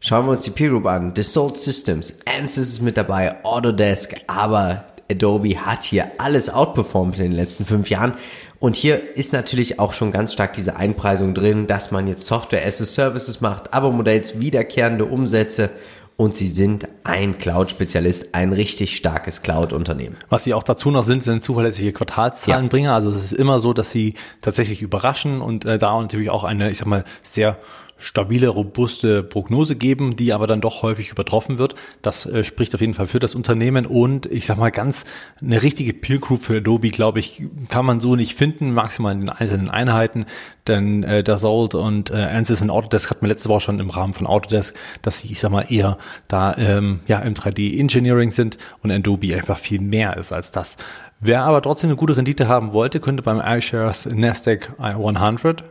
[0.00, 1.12] Schauen wir uns die Peer Group an.
[1.14, 7.32] Dassault Systems, Ansys ist mit dabei, Autodesk, aber Adobe hat hier alles outperformed in den
[7.32, 8.14] letzten fünf Jahren.
[8.58, 12.64] Und hier ist natürlich auch schon ganz stark diese Einpreisung drin, dass man jetzt Software
[12.64, 15.70] as a Services macht, Abo-Modells, wiederkehrende Umsätze
[16.16, 20.16] und sie sind ein Cloud-Spezialist, ein richtig starkes Cloud-Unternehmen.
[20.28, 22.88] Was sie auch dazu noch sind, sind zuverlässige Quartalszahlenbringer.
[22.90, 22.94] Ja.
[22.94, 26.70] Also es ist immer so, dass sie tatsächlich überraschen und äh, da natürlich auch eine,
[26.70, 27.58] ich sag mal, sehr
[27.98, 31.74] stabile, robuste Prognose geben, die aber dann doch häufig übertroffen wird.
[32.02, 35.04] Das äh, spricht auf jeden Fall für das Unternehmen und ich sag mal ganz
[35.40, 39.20] eine richtige Peer Group für Adobe, glaube ich, kann man so nicht finden, maximal in
[39.20, 40.26] den einzelnen Einheiten,
[40.66, 44.14] denn äh, Dassault und äh, Ansys und Autodesk hat man letzte Woche schon im Rahmen
[44.14, 48.58] von Autodesk, dass sie, ich sag mal, eher da ähm, ja im 3D Engineering sind
[48.82, 50.76] und Adobe einfach viel mehr ist als das.
[51.20, 55.64] Wer aber trotzdem eine gute Rendite haben wollte, könnte beim iShares Nasdaq 100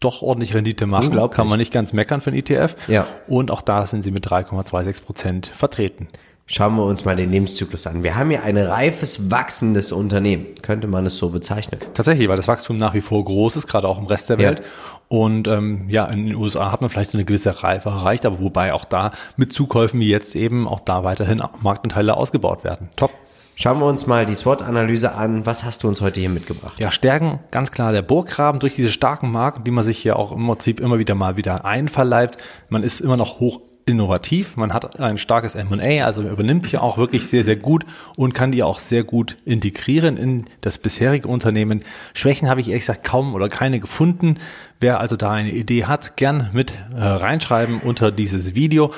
[0.00, 1.16] doch ordentlich Rendite machen.
[1.30, 2.76] Kann man nicht ganz meckern für ein ETF.
[2.88, 3.06] Ja.
[3.26, 6.08] Und auch da sind sie mit 3,26 Prozent vertreten.
[6.50, 8.02] Schauen wir uns mal den Lebenszyklus an.
[8.02, 10.46] Wir haben hier ein reifes, wachsendes Unternehmen.
[10.62, 11.78] Könnte man es so bezeichnen?
[11.92, 14.60] Tatsächlich, weil das Wachstum nach wie vor groß ist, gerade auch im Rest der Welt.
[14.60, 14.64] Ja.
[15.08, 18.40] Und ähm, ja, in den USA hat man vielleicht so eine gewisse Reife erreicht, aber
[18.40, 22.88] wobei auch da mit Zukäufen wie jetzt eben auch da weiterhin Marktanteile ausgebaut werden.
[22.96, 23.10] Top.
[23.60, 25.44] Schauen wir uns mal die SWOT-Analyse an.
[25.44, 26.74] Was hast du uns heute hier mitgebracht?
[26.78, 30.30] Ja, Stärken, ganz klar der Burggraben durch diese starken Marken, die man sich hier auch
[30.30, 32.38] im Prinzip immer wieder mal wieder einverleibt.
[32.68, 36.98] Man ist immer noch hoch innovativ, man hat ein starkes M&A, also übernimmt hier auch
[36.98, 37.84] wirklich sehr, sehr gut
[38.14, 41.80] und kann die auch sehr gut integrieren in das bisherige Unternehmen.
[42.14, 44.38] Schwächen habe ich ehrlich gesagt kaum oder keine gefunden.
[44.78, 48.92] Wer also da eine Idee hat, gern mit äh, reinschreiben unter dieses Video.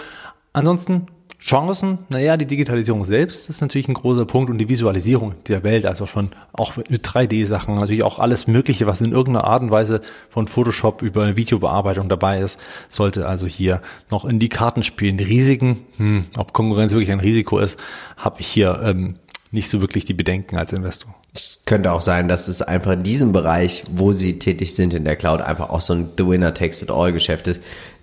[0.53, 1.07] Ansonsten
[1.43, 5.87] Chancen, naja, die Digitalisierung selbst ist natürlich ein großer Punkt und die Visualisierung der Welt,
[5.87, 10.03] also schon auch mit 3D-Sachen, natürlich auch alles Mögliche, was in irgendeiner Art und Weise
[10.29, 13.81] von Photoshop über eine Videobearbeitung dabei ist, sollte also hier
[14.11, 15.17] noch in die Karten spielen.
[15.17, 17.81] Die Risiken, hm, ob Konkurrenz wirklich ein Risiko ist,
[18.19, 19.17] habe ich hier ähm,
[19.53, 21.15] nicht so wirklich die Bedenken als Investor.
[21.35, 25.05] Es könnte auch sein, dass es einfach in diesem Bereich, wo sie tätig sind in
[25.05, 27.61] der Cloud, einfach auch so ein The Winner Takes It All Geschäft ist.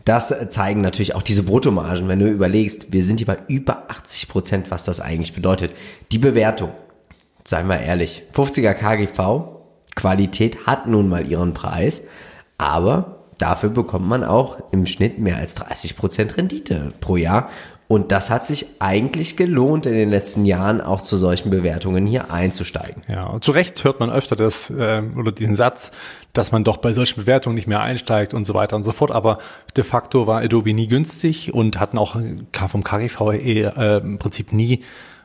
[0.07, 2.07] Das zeigen natürlich auch diese Bruttomargen.
[2.07, 5.73] Wenn du überlegst, wir sind hier bei über 80 Prozent, was das eigentlich bedeutet.
[6.13, 6.71] Die Bewertung,
[7.43, 9.57] seien wir ehrlich, 50er KGV,
[9.97, 12.07] Qualität hat nun mal ihren Preis,
[12.57, 17.49] aber dafür bekommt man auch im Schnitt mehr als 30 Prozent Rendite pro Jahr.
[17.89, 22.31] Und das hat sich eigentlich gelohnt, in den letzten Jahren auch zu solchen Bewertungen hier
[22.31, 23.01] einzusteigen.
[23.07, 25.91] Ja, und zu Recht hört man öfter das äh, oder diesen Satz,
[26.37, 29.11] dass man doch bei solchen Bewertungen nicht mehr einsteigt und so weiter und so fort.
[29.11, 29.39] Aber
[29.75, 32.17] de facto war Adobe nie günstig und hatten auch
[32.69, 34.83] vom KGV äh, im Prinzip nie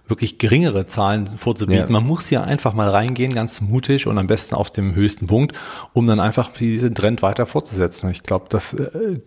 [0.09, 1.87] wirklich geringere Zahlen vorzubieten.
[1.87, 1.91] Ja.
[1.91, 5.57] Man muss hier einfach mal reingehen, ganz mutig und am besten auf dem höchsten Punkt,
[5.93, 8.11] um dann einfach diesen Trend weiter fortzusetzen.
[8.11, 9.21] Ich glaube, das äh,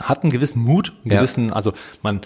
[0.00, 1.54] hat einen gewissen Mut, einen gewissen, ja.
[1.54, 1.72] also
[2.02, 2.22] man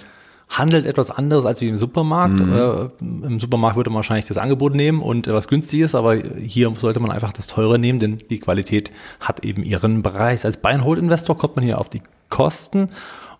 [0.50, 2.34] handelt etwas anderes als wie im Supermarkt.
[2.34, 2.52] Mhm.
[2.52, 6.70] Äh, Im Supermarkt würde man wahrscheinlich das Angebot nehmen und äh, was günstiges, aber hier
[6.78, 8.90] sollte man einfach das teure nehmen, denn die Qualität
[9.20, 10.44] hat eben ihren Preis.
[10.44, 12.90] Als Buy-and-Hold-Investor kommt man hier auf die Kosten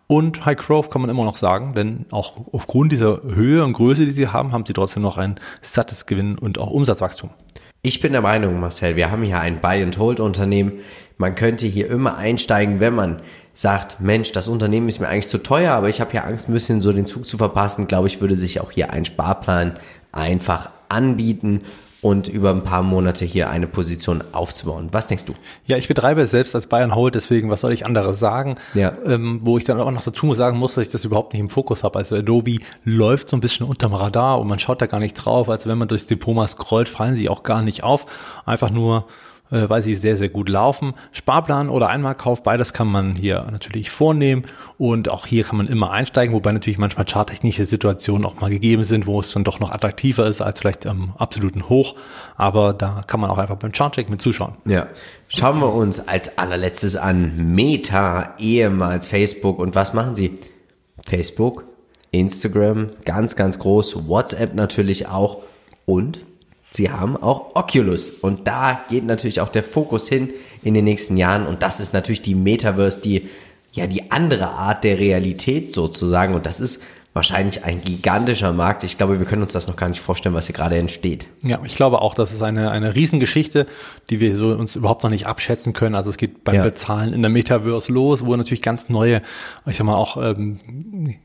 [0.07, 4.05] und High Growth kann man immer noch sagen, denn auch aufgrund dieser Höhe und Größe,
[4.05, 7.31] die sie haben, haben sie trotzdem noch ein sattes Gewinn und auch Umsatzwachstum.
[7.83, 10.81] Ich bin der Meinung, Marcel, wir haben hier ein Buy-and-Hold-Unternehmen.
[11.17, 13.23] Man könnte hier immer einsteigen, wenn man
[13.61, 16.55] sagt, Mensch, das Unternehmen ist mir eigentlich zu teuer, aber ich habe ja Angst, ein
[16.55, 19.75] bisschen so den Zug zu verpassen, glaube ich, würde sich auch hier ein Sparplan
[20.13, 21.61] einfach anbieten
[22.01, 24.89] und über ein paar Monate hier eine Position aufzubauen.
[24.93, 25.35] Was denkst du?
[25.67, 28.55] Ja, ich betreibe es selbst als Bayern Hold, deswegen, was soll ich anderes sagen?
[28.73, 28.95] Ja.
[29.05, 31.51] Ähm, wo ich dann auch noch dazu sagen muss, dass ich das überhaupt nicht im
[31.51, 31.99] Fokus habe.
[31.99, 35.51] Also Adobe läuft so ein bisschen unterm Radar und man schaut da gar nicht drauf.
[35.51, 38.07] Also wenn man durchs Depot mal scrollt, fallen sie auch gar nicht auf.
[38.47, 39.05] Einfach nur
[39.51, 40.95] äh, weil sie sehr, sehr gut laufen.
[41.13, 44.45] Sparplan oder Einmalkauf, beides kann man hier natürlich vornehmen
[44.79, 48.85] und auch hier kann man immer einsteigen, wobei natürlich manchmal charttechnische Situationen auch mal gegeben
[48.85, 51.97] sind, wo es dann doch noch attraktiver ist als vielleicht am absoluten Hoch.
[52.37, 54.55] Aber da kann man auch einfach beim Chartcheck mit zuschauen.
[54.65, 54.87] Ja.
[55.29, 60.35] Schauen wir uns als allerletztes an Meta, ehemals Facebook und was machen sie?
[61.07, 61.65] Facebook,
[62.11, 65.39] Instagram, ganz, ganz groß, WhatsApp natürlich auch
[65.87, 66.21] und
[66.71, 68.11] sie haben auch Oculus.
[68.11, 70.31] Und da geht natürlich auch der Fokus hin
[70.63, 71.47] in den nächsten Jahren.
[71.47, 73.29] Und das ist natürlich die Metaverse, die,
[73.73, 76.35] ja, die andere Art der Realität sozusagen.
[76.35, 78.85] Und das ist wahrscheinlich ein gigantischer Markt.
[78.85, 81.27] Ich glaube, wir können uns das noch gar nicht vorstellen, was hier gerade entsteht.
[81.43, 83.67] Ja, ich glaube auch, das ist eine, eine Riesengeschichte,
[84.11, 85.97] die wir so uns überhaupt noch nicht abschätzen können.
[85.97, 86.63] Also es geht beim ja.
[86.63, 89.23] Bezahlen in der Metaverse los, wo natürlich ganz neue,
[89.67, 90.59] ich sag mal auch ähm,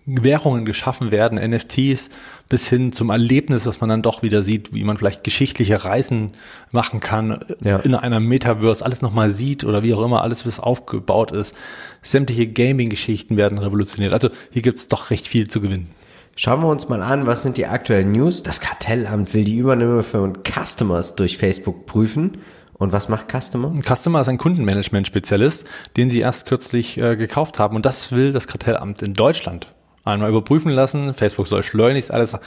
[0.06, 2.10] Währungen geschaffen werden, NFTs,
[2.50, 6.34] bis hin zum Erlebnis, was man dann doch wieder sieht, wie man vielleicht geschichtliche Reisen
[6.72, 7.78] machen kann, ja.
[7.78, 11.56] in einer Metaverse alles nochmal sieht oder wie auch immer, alles, was aufgebaut ist.
[12.04, 14.14] Sämtliche Gaming-Geschichten werden revolutioniert.
[14.14, 15.90] Also hier gibt es doch recht viel zu gewinnen.
[16.36, 18.44] Schauen wir uns mal an, was sind die aktuellen News?
[18.44, 22.40] Das Kartellamt will die Übernahme von Customers durch Facebook prüfen.
[22.74, 23.74] Und was macht Customer?
[23.82, 25.66] Customer ist ein Kundenmanagement-Spezialist,
[25.96, 27.78] den sie erst kürzlich äh, gekauft haben.
[27.78, 29.68] Und das will das Kartellamt in Deutschland
[30.06, 31.14] einmal überprüfen lassen.
[31.14, 32.38] Facebook soll schleunigst alles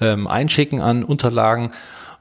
[0.00, 1.70] ähm, einschicken an Unterlagen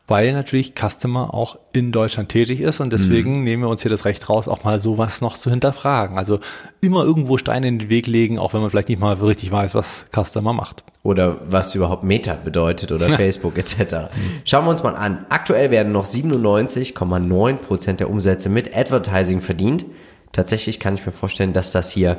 [0.08, 3.44] weil natürlich Customer auch in Deutschland tätig ist und deswegen mhm.
[3.44, 6.18] nehmen wir uns hier das Recht raus, auch mal sowas noch zu hinterfragen.
[6.18, 6.40] Also
[6.80, 9.76] immer irgendwo Steine in den Weg legen, auch wenn man vielleicht nicht mal richtig weiß,
[9.76, 10.86] was Customer macht.
[11.04, 14.10] Oder was überhaupt Meta bedeutet oder Facebook etc.
[14.46, 15.26] Schauen wir uns mal an.
[15.28, 19.86] Aktuell werden noch 97,9 Prozent der Umsätze mit Advertising verdient.
[20.32, 22.18] Tatsächlich kann ich mir vorstellen, dass das hier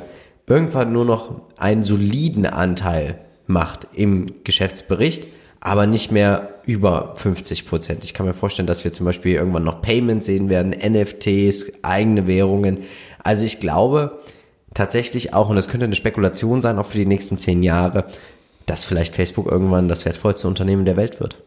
[0.49, 5.27] irgendwann nur noch einen soliden Anteil macht im Geschäftsbericht
[5.61, 8.05] aber nicht mehr über 50 Prozent.
[8.05, 12.27] Ich kann mir vorstellen, dass wir zum Beispiel irgendwann noch Payments sehen werden, NFTs, eigene
[12.27, 12.79] Währungen.
[13.23, 14.19] Also ich glaube
[14.73, 18.05] tatsächlich auch, und das könnte eine Spekulation sein, auch für die nächsten zehn Jahre,
[18.69, 21.37] dass vielleicht Facebook irgendwann das wertvollste Unternehmen der Welt wird.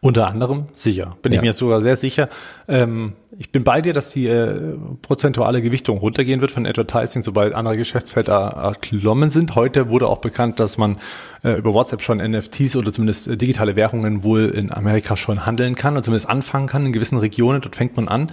[0.00, 1.16] Unter anderem, sicher.
[1.22, 1.38] Bin ja.
[1.38, 2.28] ich mir sogar sehr sicher.
[2.66, 7.54] Ähm, ich bin bei dir, dass die äh, prozentuale Gewichtung runtergehen wird von Advertising, sobald
[7.54, 9.54] andere Geschäftsfelder erklommen sind.
[9.54, 10.96] Heute wurde auch bekannt, dass man
[11.44, 15.76] äh, über WhatsApp schon NFTs oder zumindest äh, digitale Währungen wohl in Amerika schon handeln
[15.76, 17.60] kann und zumindest anfangen kann in gewissen Regionen.
[17.60, 18.32] Dort fängt man an.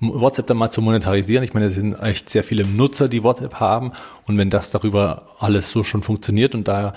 [0.00, 1.44] WhatsApp dann mal zu monetarisieren.
[1.44, 3.92] Ich meine, es sind echt sehr viele Nutzer, die WhatsApp haben.
[4.26, 6.94] Und wenn das darüber alles so schon funktioniert und da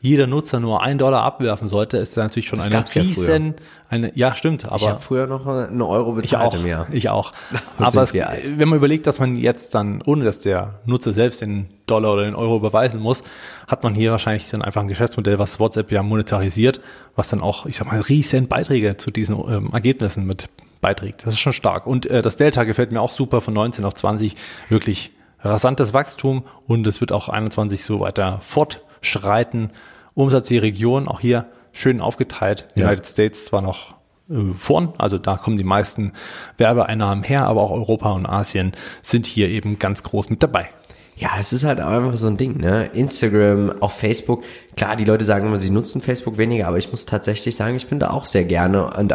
[0.00, 3.62] jeder Nutzer nur einen Dollar abwerfen sollte, ist da natürlich schon das eine riesen, ja
[3.88, 4.76] eine, ja stimmt, aber.
[4.76, 6.86] Ich habe früher noch einen Euro bezahlt ich auch, im Jahr.
[6.92, 7.32] Ich auch.
[7.78, 11.68] aber es, wenn man überlegt, dass man jetzt dann, ohne dass der Nutzer selbst den
[11.86, 13.22] Dollar oder den Euro überweisen muss,
[13.66, 16.80] hat man hier wahrscheinlich dann einfach ein Geschäftsmodell, was WhatsApp ja monetarisiert,
[17.16, 20.48] was dann auch, ich sag mal, riesen Beiträge zu diesen ähm, Ergebnissen mit
[20.80, 21.26] beiträgt.
[21.26, 21.86] Das ist schon stark.
[21.86, 24.36] Und äh, das Delta gefällt mir auch super von 19 auf 20.
[24.68, 29.70] Wirklich rasantes Wachstum und es wird auch 21 so weiter fort schreiten.
[30.18, 32.66] Umsatz die Region, auch hier schön aufgeteilt.
[32.74, 32.86] Ja.
[32.86, 33.94] United States zwar noch
[34.28, 36.12] äh, vorn, also da kommen die meisten
[36.56, 40.68] Werbeeinnahmen her, aber auch Europa und Asien sind hier eben ganz groß mit dabei.
[41.16, 42.90] Ja, es ist halt einfach so ein Ding, ne?
[42.94, 44.44] Instagram, auch Facebook.
[44.76, 47.88] Klar, die Leute sagen immer, sie nutzen Facebook weniger, aber ich muss tatsächlich sagen, ich
[47.88, 49.12] bin da auch sehr gerne und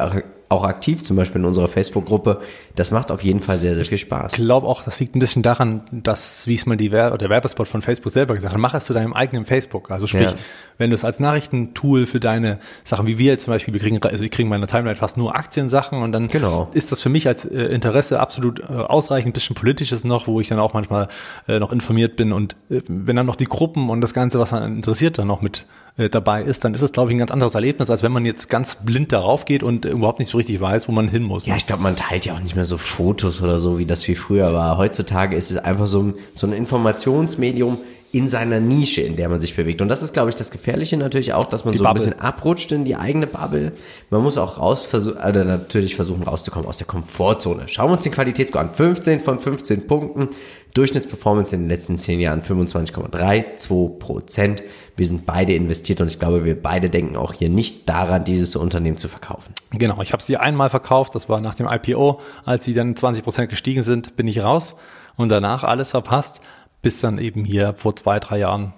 [0.54, 2.42] auch aktiv, zum Beispiel in unserer Facebook-Gruppe.
[2.76, 4.34] Das macht auf jeden Fall sehr, sehr viel Spaß.
[4.34, 7.30] Ich glaube auch, das liegt ein bisschen daran, dass, wie es mal die Wer der
[7.30, 9.92] Werbespot von Facebook selber gesagt hat, mach es zu deinem eigenen Facebook.
[9.92, 10.36] Also sprich, ja.
[10.78, 14.02] wenn du es als Nachrichtentool für deine Sachen, wie wir jetzt zum Beispiel, wir kriegen,
[14.02, 16.70] also ich kriege meine Timeline fast nur Aktiensachen und dann genau.
[16.74, 20.40] ist das für mich als äh, Interesse absolut äh, ausreichend, ein bisschen politisches noch, wo
[20.40, 21.08] ich dann auch manchmal
[21.48, 24.52] äh, noch informiert bin und äh, wenn dann noch die Gruppen und das Ganze, was
[24.52, 25.66] dann interessiert, dann noch mit
[25.98, 28.26] äh, dabei ist, dann ist es, glaube ich, ein ganz anderes Erlebnis, als wenn man
[28.26, 31.46] jetzt ganz blind darauf geht und überhaupt nicht so richtig weiß, wo man hin muss.
[31.46, 34.08] Ja, ich glaube, man teilt ja auch nicht mehr so Fotos oder so, wie das
[34.08, 34.78] wie früher war.
[34.78, 37.78] Heutzutage ist es einfach so ein, so ein Informationsmedium,
[38.14, 39.82] in seiner Nische, in der man sich bewegt.
[39.82, 42.00] Und das ist, glaube ich, das Gefährliche natürlich auch, dass man die so Bubble.
[42.00, 43.72] ein bisschen abrutscht in die eigene Bubble.
[44.12, 47.64] Man muss auch raus versuchen, also natürlich versuchen rauszukommen aus der Komfortzone.
[47.68, 48.70] Schauen wir uns den Qualitätsscore an.
[48.72, 50.30] 15 von 15 Punkten.
[50.76, 54.62] Durchschnittsperformance in den letzten 10 Jahren 25,32 Prozent.
[54.96, 58.56] Wir sind beide investiert und ich glaube, wir beide denken auch hier nicht daran, dieses
[58.56, 59.54] Unternehmen zu verkaufen.
[59.72, 62.20] Genau, ich habe sie einmal verkauft, das war nach dem IPO.
[62.46, 64.76] Als sie dann 20 Prozent gestiegen sind, bin ich raus
[65.16, 66.42] und danach alles verpasst
[66.84, 68.74] bis dann eben hier vor zwei, drei Jahren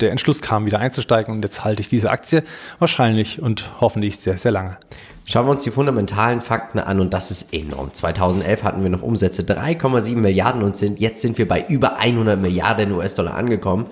[0.00, 2.44] der Entschluss kam, wieder einzusteigen und jetzt halte ich diese Aktie
[2.78, 4.78] wahrscheinlich und hoffentlich sehr, sehr lange.
[5.24, 7.92] Schauen wir uns die fundamentalen Fakten an und das ist enorm.
[7.92, 12.40] 2011 hatten wir noch Umsätze 3,7 Milliarden und sind, jetzt sind wir bei über 100
[12.40, 13.86] Milliarden US-Dollar angekommen.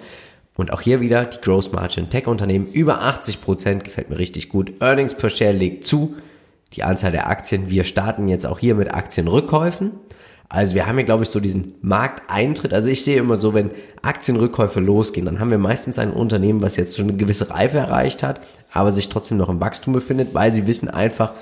[0.57, 4.73] Und auch hier wieder die Gross Margin Tech-Unternehmen über 80 Prozent, gefällt mir richtig gut.
[4.81, 6.17] Earnings per Share legt zu.
[6.73, 9.93] Die Anzahl der Aktien, wir starten jetzt auch hier mit Aktienrückkäufen.
[10.49, 12.73] Also wir haben hier, glaube ich, so diesen Markteintritt.
[12.73, 13.71] Also ich sehe immer so, wenn
[14.03, 18.23] Aktienrückkäufe losgehen, dann haben wir meistens ein Unternehmen, was jetzt schon eine gewisse Reife erreicht
[18.23, 18.41] hat,
[18.73, 21.33] aber sich trotzdem noch im Wachstum befindet, weil sie wissen einfach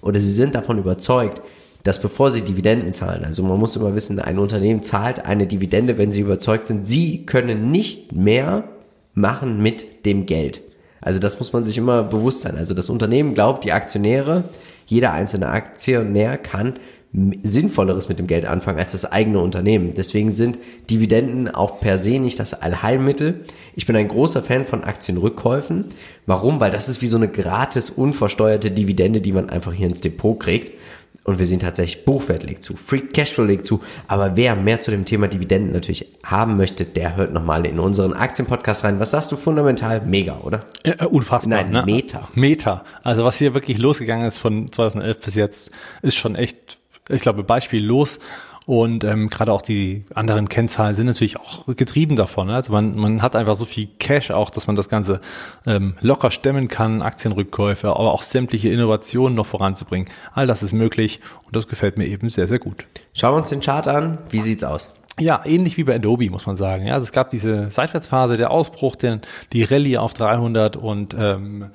[0.00, 1.42] oder sie sind davon überzeugt,
[1.84, 5.96] dass bevor sie Dividenden zahlen, also man muss immer wissen, ein Unternehmen zahlt eine Dividende,
[5.96, 8.64] wenn sie überzeugt sind, sie können nicht mehr
[9.14, 10.60] machen mit dem Geld.
[11.00, 12.56] Also das muss man sich immer bewusst sein.
[12.56, 14.44] Also das Unternehmen glaubt, die Aktionäre,
[14.86, 16.74] jeder einzelne Aktionär kann
[17.44, 19.92] Sinnvolleres mit dem Geld anfangen als das eigene Unternehmen.
[19.94, 20.58] Deswegen sind
[20.90, 23.44] Dividenden auch per se nicht das Allheilmittel.
[23.76, 25.84] Ich bin ein großer Fan von Aktienrückkäufen.
[26.26, 26.58] Warum?
[26.58, 30.40] Weil das ist wie so eine gratis, unversteuerte Dividende, die man einfach hier ins Depot
[30.40, 30.72] kriegt.
[31.24, 33.82] Und wir sehen tatsächlich, Buchwert legt zu, Free Cashflow legt zu.
[34.08, 38.12] Aber wer mehr zu dem Thema Dividenden natürlich haben möchte, der hört nochmal in unseren
[38.12, 39.00] Aktienpodcast rein.
[39.00, 40.02] Was sagst du fundamental?
[40.02, 40.60] Mega, oder?
[40.84, 41.62] Ja, äh, unfassbar.
[41.62, 41.82] Nein, ne?
[41.86, 42.28] Meta.
[42.34, 42.84] Meta.
[43.02, 45.70] Also was hier wirklich losgegangen ist von 2011 bis jetzt,
[46.02, 48.18] ist schon echt ich glaube, beispiellos.
[48.66, 52.46] Und ähm, gerade auch die anderen Kennzahlen sind natürlich auch getrieben davon.
[52.46, 52.54] Ne?
[52.54, 55.20] Also man, man hat einfach so viel Cash auch, dass man das Ganze
[55.66, 60.08] ähm, locker stemmen kann, Aktienrückkäufe, aber auch sämtliche Innovationen noch voranzubringen.
[60.32, 62.86] All das ist möglich und das gefällt mir eben sehr, sehr gut.
[63.12, 64.18] Schauen wir uns den Chart an.
[64.30, 64.94] Wie sieht's aus?
[65.20, 66.86] Ja, ähnlich wie bei Adobe, muss man sagen.
[66.86, 69.20] Ja, also es gab diese Seitwärtsphase, der Ausbruch, den,
[69.52, 71.66] die Rallye auf 300 und ähm,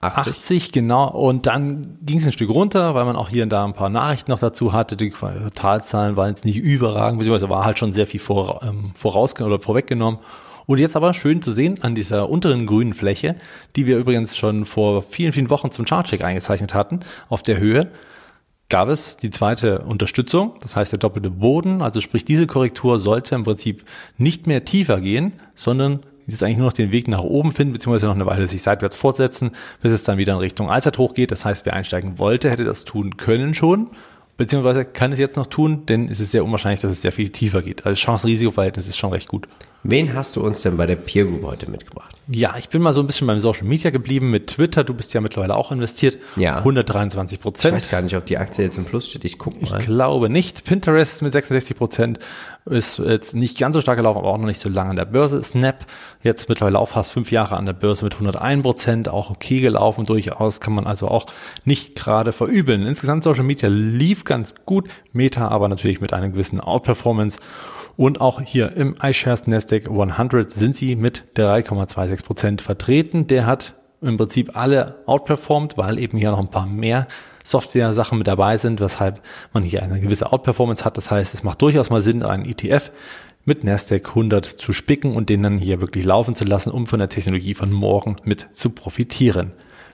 [0.00, 0.32] 80.
[0.32, 1.08] 80, genau.
[1.08, 3.88] Und dann ging es ein Stück runter, weil man auch hier und da ein paar
[3.88, 4.96] Nachrichten noch dazu hatte.
[4.96, 9.38] Die Quartalzahlen waren jetzt nicht überragend, beziehungsweise war halt schon sehr viel vor, ähm, voraus
[9.40, 10.20] oder vorweggenommen.
[10.66, 13.36] Und jetzt aber schön zu sehen an dieser unteren grünen Fläche,
[13.74, 17.90] die wir übrigens schon vor vielen, vielen Wochen zum Chartcheck eingezeichnet hatten, auf der Höhe,
[18.68, 23.34] gab es die zweite Unterstützung, das heißt der doppelte Boden, also sprich diese Korrektur sollte
[23.34, 23.84] im Prinzip
[24.18, 26.00] nicht mehr tiefer gehen, sondern
[26.32, 28.96] jetzt eigentlich nur noch den Weg nach oben finden, beziehungsweise noch eine Weile sich seitwärts
[28.96, 29.52] fortsetzen,
[29.82, 31.30] bis es dann wieder in Richtung Allzeithoch geht.
[31.30, 33.90] Das heißt, wer einsteigen wollte, hätte das tun können schon,
[34.36, 37.30] beziehungsweise kann es jetzt noch tun, denn es ist sehr unwahrscheinlich, dass es sehr viel
[37.30, 37.86] tiefer geht.
[37.86, 39.48] Also Chance-Risiko-Verhältnis ist schon recht gut.
[39.84, 42.14] Wen hast du uns denn bei der Peer Group heute mitgebracht?
[42.30, 44.84] Ja, ich bin mal so ein bisschen beim Social Media geblieben mit Twitter.
[44.84, 46.18] Du bist ja mittlerweile auch investiert.
[46.36, 46.56] Ja.
[46.58, 47.72] 123 Prozent.
[47.72, 49.24] Ich weiß gar nicht, ob die Aktie jetzt im Plus steht.
[49.24, 49.78] Ich gucke mal.
[49.78, 50.64] Ich glaube nicht.
[50.64, 52.18] Pinterest mit 66 Prozent
[52.66, 55.06] ist jetzt nicht ganz so stark gelaufen, aber auch noch nicht so lange an der
[55.06, 55.42] Börse.
[55.42, 55.86] Snap
[56.22, 60.04] jetzt mittlerweile auch fast fünf Jahre an der Börse mit 101 Prozent, auch okay gelaufen
[60.04, 61.26] durchaus, kann man also auch
[61.64, 62.82] nicht gerade verübeln.
[62.82, 67.38] Insgesamt Social Media lief ganz gut, Meta aber natürlich mit einer gewissen Outperformance.
[67.98, 73.26] Und auch hier im iShares Nasdaq 100 sind sie mit 3,26 Prozent vertreten.
[73.26, 77.08] Der hat im Prinzip alle outperformed, weil eben hier noch ein paar mehr
[77.42, 79.20] Software-Sachen mit dabei sind, weshalb
[79.52, 80.96] man hier eine gewisse Outperformance hat.
[80.96, 82.92] Das heißt, es macht durchaus mal Sinn, einen ETF
[83.44, 87.00] mit Nasdaq 100 zu spicken und den dann hier wirklich laufen zu lassen, um von
[87.00, 89.50] der Technologie von morgen mit zu profitieren.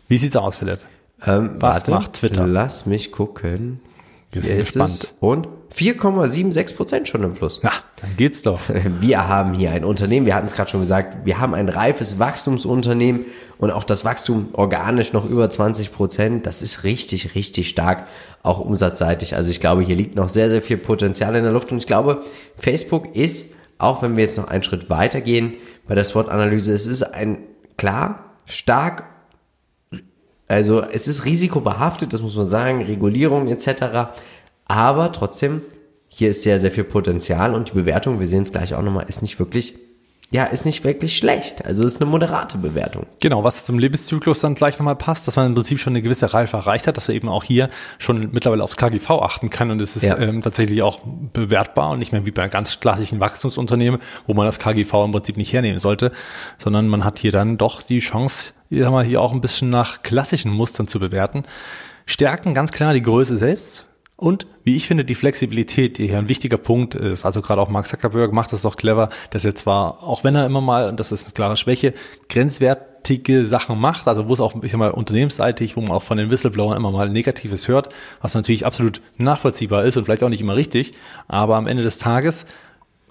[0.09, 0.81] Wie sieht's aus, Philipp?
[1.25, 2.47] Ähm, Was warte, macht Twitter?
[2.47, 3.81] Lass mich gucken.
[4.35, 5.15] Wir sind gespannt.
[5.21, 7.61] Und 4,76 Prozent schon im Plus.
[7.63, 7.71] Na,
[8.01, 8.61] dann geht's doch.
[9.01, 12.19] Wir haben hier ein Unternehmen, wir hatten es gerade schon gesagt, wir haben ein reifes
[12.19, 13.25] Wachstumsunternehmen
[13.59, 16.47] und auch das Wachstum organisch noch über 20 Prozent.
[16.47, 18.07] Das ist richtig, richtig stark,
[18.43, 19.35] auch umsatzseitig.
[19.37, 21.87] Also ich glaube, hier liegt noch sehr, sehr viel Potenzial in der Luft und ich
[21.87, 22.23] glaube,
[22.57, 25.55] Facebook ist, auch wenn wir jetzt noch einen Schritt weiter gehen
[25.89, 27.39] bei der SWOT-Analyse, es ist ein
[27.77, 29.05] klar, stark
[30.49, 34.15] also es ist risikobehaftet, das muss man sagen, Regulierung etc.
[34.67, 35.63] Aber trotzdem,
[36.09, 39.07] hier ist sehr, sehr viel Potenzial und die Bewertung, wir sehen es gleich auch nochmal,
[39.09, 39.75] ist nicht wirklich
[40.31, 41.65] ja, ist nicht wirklich schlecht.
[41.65, 43.07] Also ist eine moderate Bewertung.
[43.21, 46.35] Genau, was zum Lebenszyklus dann gleich nochmal passt, dass man im Prinzip schon eine gewisse
[46.35, 49.81] Reife erreicht hat, dass er eben auch hier schon mittlerweile aufs KGV achten kann und
[49.81, 50.19] es ist ja.
[50.19, 51.01] ähm, tatsächlich auch
[51.33, 55.37] bewertbar und nicht mehr wie bei ganz klassischen Wachstumsunternehmen, wo man das KGV im Prinzip
[55.37, 56.11] nicht hernehmen sollte,
[56.59, 59.71] sondern man hat hier dann doch die Chance, hier, haben wir hier auch ein bisschen
[59.71, 61.45] nach klassischen Mustern zu bewerten.
[62.07, 63.87] Stärken ganz klar die Größe selbst,
[64.17, 67.69] und wie ich finde, die Flexibilität, die hier ein wichtiger Punkt ist, also gerade auch
[67.69, 71.01] Mark Zuckerberg macht das doch clever, dass er zwar, auch wenn er immer mal, und
[71.01, 71.95] das ist eine klare Schwäche,
[72.29, 76.17] grenzwertige Sachen macht, also wo es auch, ich sag mal, unternehmensseitig, wo man auch von
[76.17, 77.89] den Whistleblowern immer mal Negatives hört,
[78.21, 80.93] was natürlich absolut nachvollziehbar ist und vielleicht auch nicht immer richtig,
[81.27, 82.47] aber am Ende des Tages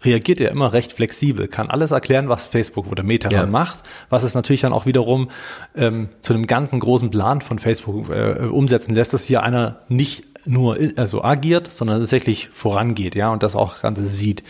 [0.05, 3.45] reagiert er immer recht flexibel, kann alles erklären, was Facebook oder Meta ja.
[3.45, 5.29] macht, was es natürlich dann auch wiederum
[5.75, 10.25] ähm, zu einem ganzen großen Plan von Facebook äh, umsetzen lässt, dass hier einer nicht
[10.45, 14.43] nur also agiert, sondern tatsächlich vorangeht, ja, und das auch Ganze sieht.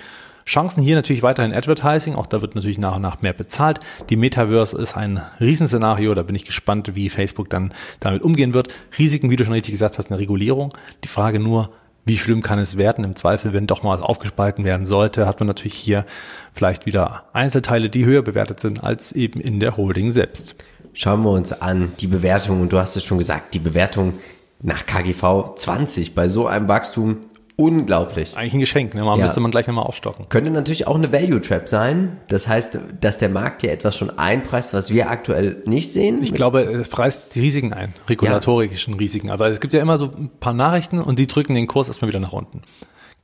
[0.46, 3.80] Chancen hier natürlich weiterhin Advertising, auch da wird natürlich nach und nach mehr bezahlt.
[4.10, 8.68] Die Metaverse ist ein Riesenszenario, da bin ich gespannt, wie Facebook dann damit umgehen wird.
[8.98, 10.74] Risiken, wie du schon richtig gesagt hast, eine Regulierung.
[11.04, 11.70] Die Frage nur,
[12.06, 13.06] wie schlimm kann es werden?
[13.06, 16.06] Im Zweifel, wenn doch mal was aufgespalten werden sollte, hat man natürlich hier
[16.52, 20.58] vielleicht wieder Einzelteile, die höher bewertet sind als eben in der Holding selbst.
[20.92, 24.16] Schauen wir uns an die Bewertung und du hast es schon gesagt, die Bewertung
[24.64, 27.18] nach KGV 20 bei so einem Wachstum
[27.56, 28.36] unglaublich.
[28.36, 29.04] Eigentlich ein Geschenk, ne?
[29.04, 29.26] Man ja.
[29.26, 30.28] müsste man gleich nochmal aufstocken.
[30.30, 32.18] Könnte natürlich auch eine Value Trap sein.
[32.30, 36.24] Das heißt, dass der Markt hier etwas schon einpreist, was wir aktuell nicht sehen.
[36.24, 39.00] Ich glaube, es preist die Risiken ein, regulatorischen ja.
[39.00, 39.30] Risiken.
[39.30, 42.10] Aber es gibt ja immer so ein paar Nachrichten und die drücken den Kurs erstmal
[42.10, 42.62] wieder nach unten.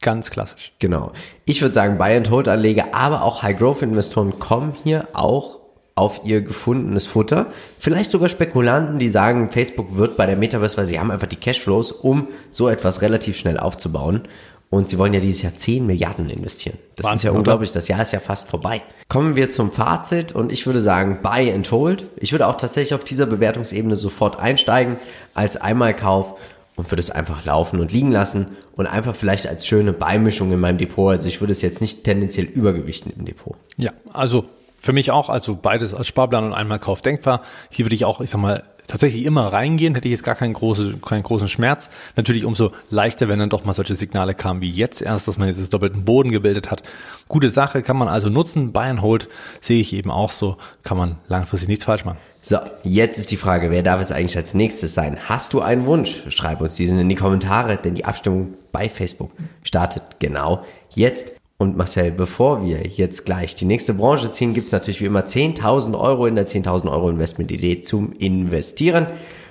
[0.01, 0.73] Ganz klassisch.
[0.79, 1.11] Genau.
[1.45, 5.58] Ich würde sagen, Buy and Hold Anleger, aber auch High Growth Investoren kommen hier auch
[5.99, 7.47] auf ihr gefundenes Futter.
[7.77, 11.35] Vielleicht sogar Spekulanten, die sagen, Facebook wird bei der Metaverse, weil sie haben einfach die
[11.35, 14.21] Cashflows, um so etwas relativ schnell aufzubauen.
[14.71, 16.77] Und sie wollen ja dieses Jahr 10 Milliarden investieren.
[16.95, 17.71] Das Wahnsinn, ist ja unglaublich.
[17.71, 18.81] Das Jahr ist ja fast vorbei.
[19.07, 22.07] Kommen wir zum Fazit und ich würde sagen, buy and hold.
[22.17, 24.97] Ich würde auch tatsächlich auf dieser Bewertungsebene sofort einsteigen
[25.33, 26.35] als Einmalkauf
[26.75, 30.59] und würde es einfach laufen und liegen lassen und einfach vielleicht als schöne Beimischung in
[30.59, 31.11] meinem Depot.
[31.11, 33.55] Also ich würde es jetzt nicht tendenziell übergewichten im Depot.
[33.75, 34.45] Ja, also
[34.81, 37.41] für mich auch, also beides als Sparplan und Einmalkauf denkbar.
[37.69, 40.53] Hier würde ich auch, ich sag mal, tatsächlich immer reingehen, hätte ich jetzt gar keinen,
[40.53, 41.89] große, keinen großen Schmerz.
[42.15, 45.47] Natürlich umso leichter, wenn dann doch mal solche Signale kamen wie jetzt erst, dass man
[45.47, 46.81] jetzt das doppelten Boden gebildet hat.
[47.27, 48.73] Gute Sache, kann man also nutzen.
[48.73, 49.29] Buy and Hold
[49.61, 52.17] sehe ich eben auch so, kann man langfristig nichts falsch machen.
[52.41, 55.17] So, jetzt ist die Frage, wer darf es eigentlich als nächstes sein?
[55.27, 56.23] Hast du einen Wunsch?
[56.29, 59.31] Schreib uns diesen in die Kommentare, denn die Abstimmung bei Facebook
[59.63, 61.38] startet genau jetzt.
[61.61, 65.99] Und Marcel, bevor wir jetzt gleich die nächste Branche ziehen, gibt's natürlich wie immer 10.000
[65.99, 69.07] Euro in der 10.000 Euro Investment-Idee zum Investieren.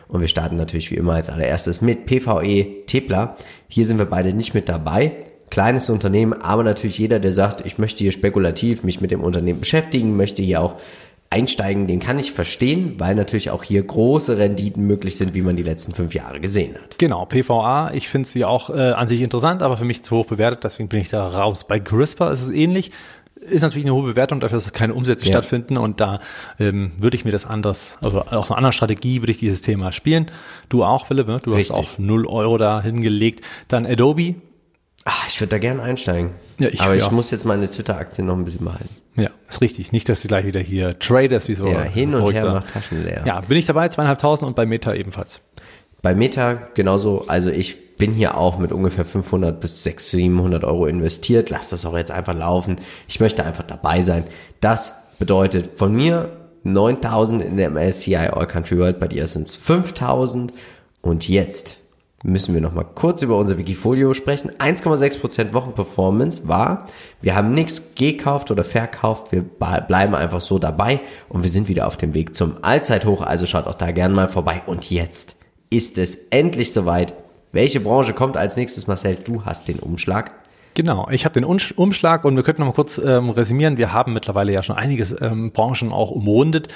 [0.08, 3.36] Und wir starten natürlich wie immer als allererstes mit PVE Tepler.
[3.68, 5.12] Hier sind wir beide nicht mit dabei.
[5.50, 9.60] Kleines Unternehmen, aber natürlich jeder, der sagt, ich möchte hier spekulativ mich mit dem Unternehmen
[9.60, 10.76] beschäftigen, möchte hier auch
[11.30, 15.56] einsteigen, den kann ich verstehen, weil natürlich auch hier große Renditen möglich sind, wie man
[15.56, 16.98] die letzten fünf Jahre gesehen hat.
[16.98, 20.26] Genau, PVA, ich finde sie auch äh, an sich interessant, aber für mich zu hoch
[20.26, 21.64] bewertet, deswegen bin ich da raus.
[21.64, 22.92] Bei CRISPR ist es ähnlich.
[23.40, 25.32] Ist natürlich eine hohe Bewertung dafür, dass keine Umsätze ja.
[25.32, 26.20] stattfinden und da
[26.58, 29.92] ähm, würde ich mir das anders, also aus einer anderen Strategie würde ich dieses Thema
[29.92, 30.30] spielen.
[30.68, 31.38] Du auch, Philipp, ne?
[31.42, 31.76] du Richtig.
[31.76, 33.44] hast auch 0 Euro da hingelegt.
[33.68, 34.34] Dann Adobe.
[35.04, 36.32] Ach, ich würde da gerne einsteigen.
[36.58, 37.10] Ja, ich, Aber ich ja.
[37.10, 38.94] muss jetzt meine Twitter-Aktien noch ein bisschen behalten.
[39.18, 39.92] Ja, ist richtig.
[39.92, 41.66] Nicht, dass du gleich wieder hier traders wie so.
[41.66, 43.24] Ja, hin und her macht Taschen leer.
[43.26, 45.40] Ja, bin ich dabei, zweieinhalbtausend und bei Meta ebenfalls.
[46.02, 50.86] Bei Meta genauso, also ich bin hier auch mit ungefähr 500 bis 600, 700 Euro
[50.86, 51.50] investiert.
[51.50, 52.76] Lass das auch jetzt einfach laufen.
[53.08, 54.24] Ich möchte einfach dabei sein.
[54.60, 59.00] Das bedeutet von mir 9000 in der MSCI All Country World.
[59.00, 60.52] Bei dir sind es 5000.
[61.02, 61.77] Und jetzt
[62.24, 64.50] müssen wir noch mal kurz über unser Wikifolio sprechen.
[64.58, 66.86] 1,6% Wochenperformance war,
[67.20, 71.86] wir haben nichts gekauft oder verkauft, wir bleiben einfach so dabei und wir sind wieder
[71.86, 74.62] auf dem Weg zum Allzeithoch, also schaut auch da gerne mal vorbei.
[74.66, 75.36] Und jetzt
[75.70, 77.14] ist es endlich soweit.
[77.52, 79.16] Welche Branche kommt als nächstes, Marcel?
[79.16, 80.32] Du hast den Umschlag.
[80.78, 83.78] Genau, ich habe den Umschlag und wir könnten noch mal kurz ähm, resümieren.
[83.78, 86.68] Wir haben mittlerweile ja schon einiges ähm, Branchen auch umrundet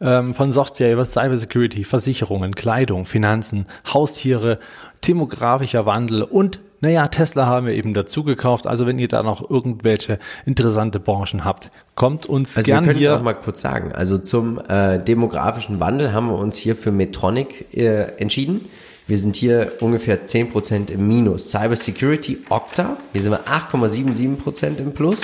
[0.00, 4.60] ähm, von Software über Cybersecurity, Versicherungen, Kleidung, Finanzen, Haustiere,
[5.08, 8.68] demografischer Wandel und naja, Tesla haben wir eben dazu gekauft.
[8.68, 13.16] Also wenn ihr da noch irgendwelche interessante Branchen habt, kommt uns also gern wir hier.
[13.16, 13.90] auch mal kurz sagen.
[13.90, 18.60] Also zum äh, demografischen Wandel haben wir uns hier für Metronic äh, entschieden.
[19.08, 21.48] Wir sind hier ungefähr 10% im Minus.
[21.48, 25.22] Cybersecurity Okta, hier sind wir 8,77% im Plus.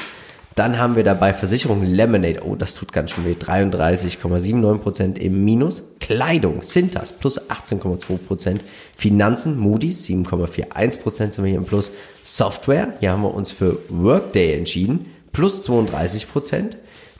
[0.54, 5.82] Dann haben wir dabei Versicherung Lemonade, oh, das tut ganz schön weh, 33,79% im Minus.
[6.00, 8.60] Kleidung, Sintas, plus 18,2%.
[8.96, 11.92] Finanzen, Moody's, 7,41% sind wir hier im Plus.
[12.22, 16.70] Software, hier haben wir uns für Workday entschieden, plus 32%.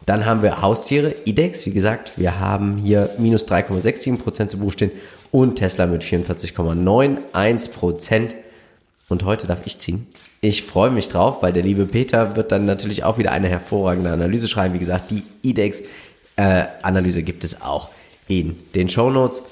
[0.07, 4.93] Dann haben wir Haustiere, IDEX, wie gesagt, wir haben hier minus 3,67% zu Buch stehen
[5.35, 8.29] und Tesla mit 44,91%.
[9.09, 10.07] Und heute darf ich ziehen.
[10.41, 14.13] Ich freue mich drauf, weil der liebe Peter wird dann natürlich auch wieder eine hervorragende
[14.13, 14.75] Analyse schreiben.
[14.75, 17.89] Wie gesagt, die IDEX-Analyse äh, gibt es auch
[18.29, 19.43] in den Show Notes.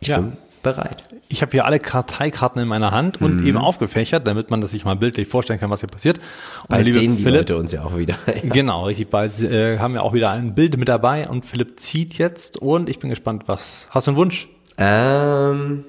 [0.00, 0.18] Ich ja.
[0.18, 1.06] bin bereit.
[1.28, 3.46] Ich habe hier alle Karteikarten in meiner Hand und mhm.
[3.46, 6.18] eben aufgefächert, damit man das sich mal bildlich vorstellen kann, was hier passiert.
[6.18, 8.18] Und bald sehen die Philipp, Leute uns ja auch wieder.
[8.26, 8.34] ja.
[8.42, 9.08] Genau, richtig.
[9.08, 12.90] Bald äh, haben wir auch wieder ein Bild mit dabei und Philipp zieht jetzt und
[12.90, 13.88] ich bin gespannt, was.
[13.90, 14.48] Hast du einen Wunsch?
[14.78, 15.84] Ähm,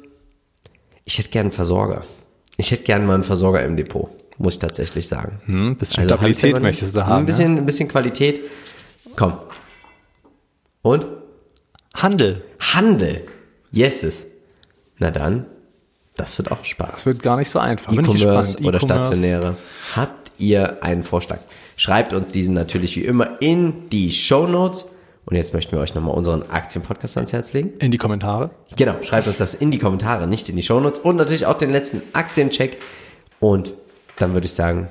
[1.05, 2.05] ich hätte gerne einen Versorger.
[2.57, 4.09] Ich hätte gerne mal einen Versorger im Depot
[4.39, 5.41] muss ich tatsächlich sagen.
[5.45, 7.19] Hm, bisschen also Stabilität möchtest du haben.
[7.19, 7.61] Ein bisschen, ja?
[7.61, 8.41] ein bisschen Qualität.
[9.15, 9.33] Komm.
[10.81, 11.05] Und?
[11.93, 12.43] Handel.
[12.59, 13.27] Handel.
[13.71, 14.25] Yeses.
[14.97, 15.45] Na dann,
[16.15, 16.91] das wird auch Spaß.
[16.91, 17.91] Das wird gar nicht so einfach.
[17.91, 19.57] E-Commerce oder stationäre.
[19.95, 21.39] Habt ihr einen Vorschlag?
[21.75, 24.85] Schreibt uns diesen natürlich wie immer in die Show Notes.
[25.29, 27.73] Und jetzt möchten wir euch nochmal unseren Aktienpodcast ans Herz legen.
[27.79, 28.49] In die Kommentare.
[28.75, 30.99] Genau, schreibt uns das in die Kommentare, nicht in die Show Notes.
[30.99, 32.77] Und natürlich auch den letzten Aktiencheck.
[33.39, 33.75] Und
[34.17, 34.87] dann würde ich sagen,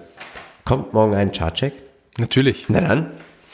[0.64, 1.72] kommt morgen ein Chartcheck?
[2.18, 2.66] Natürlich.
[2.68, 3.11] Na dann,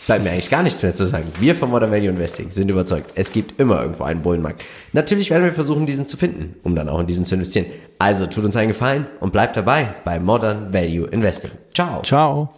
[0.07, 1.33] bleibt mir eigentlich gar nichts mehr zu sagen.
[1.41, 4.63] Wir von Modern Value Investing sind überzeugt, es gibt immer irgendwo einen Bullenmarkt.
[4.93, 7.67] Natürlich werden wir versuchen, diesen zu finden, um dann auch in diesen zu investieren.
[7.99, 11.53] Also tut uns einen Gefallen und bleibt dabei bei Modern Value Investing.
[11.73, 12.03] Ciao.
[12.03, 12.55] Ciao.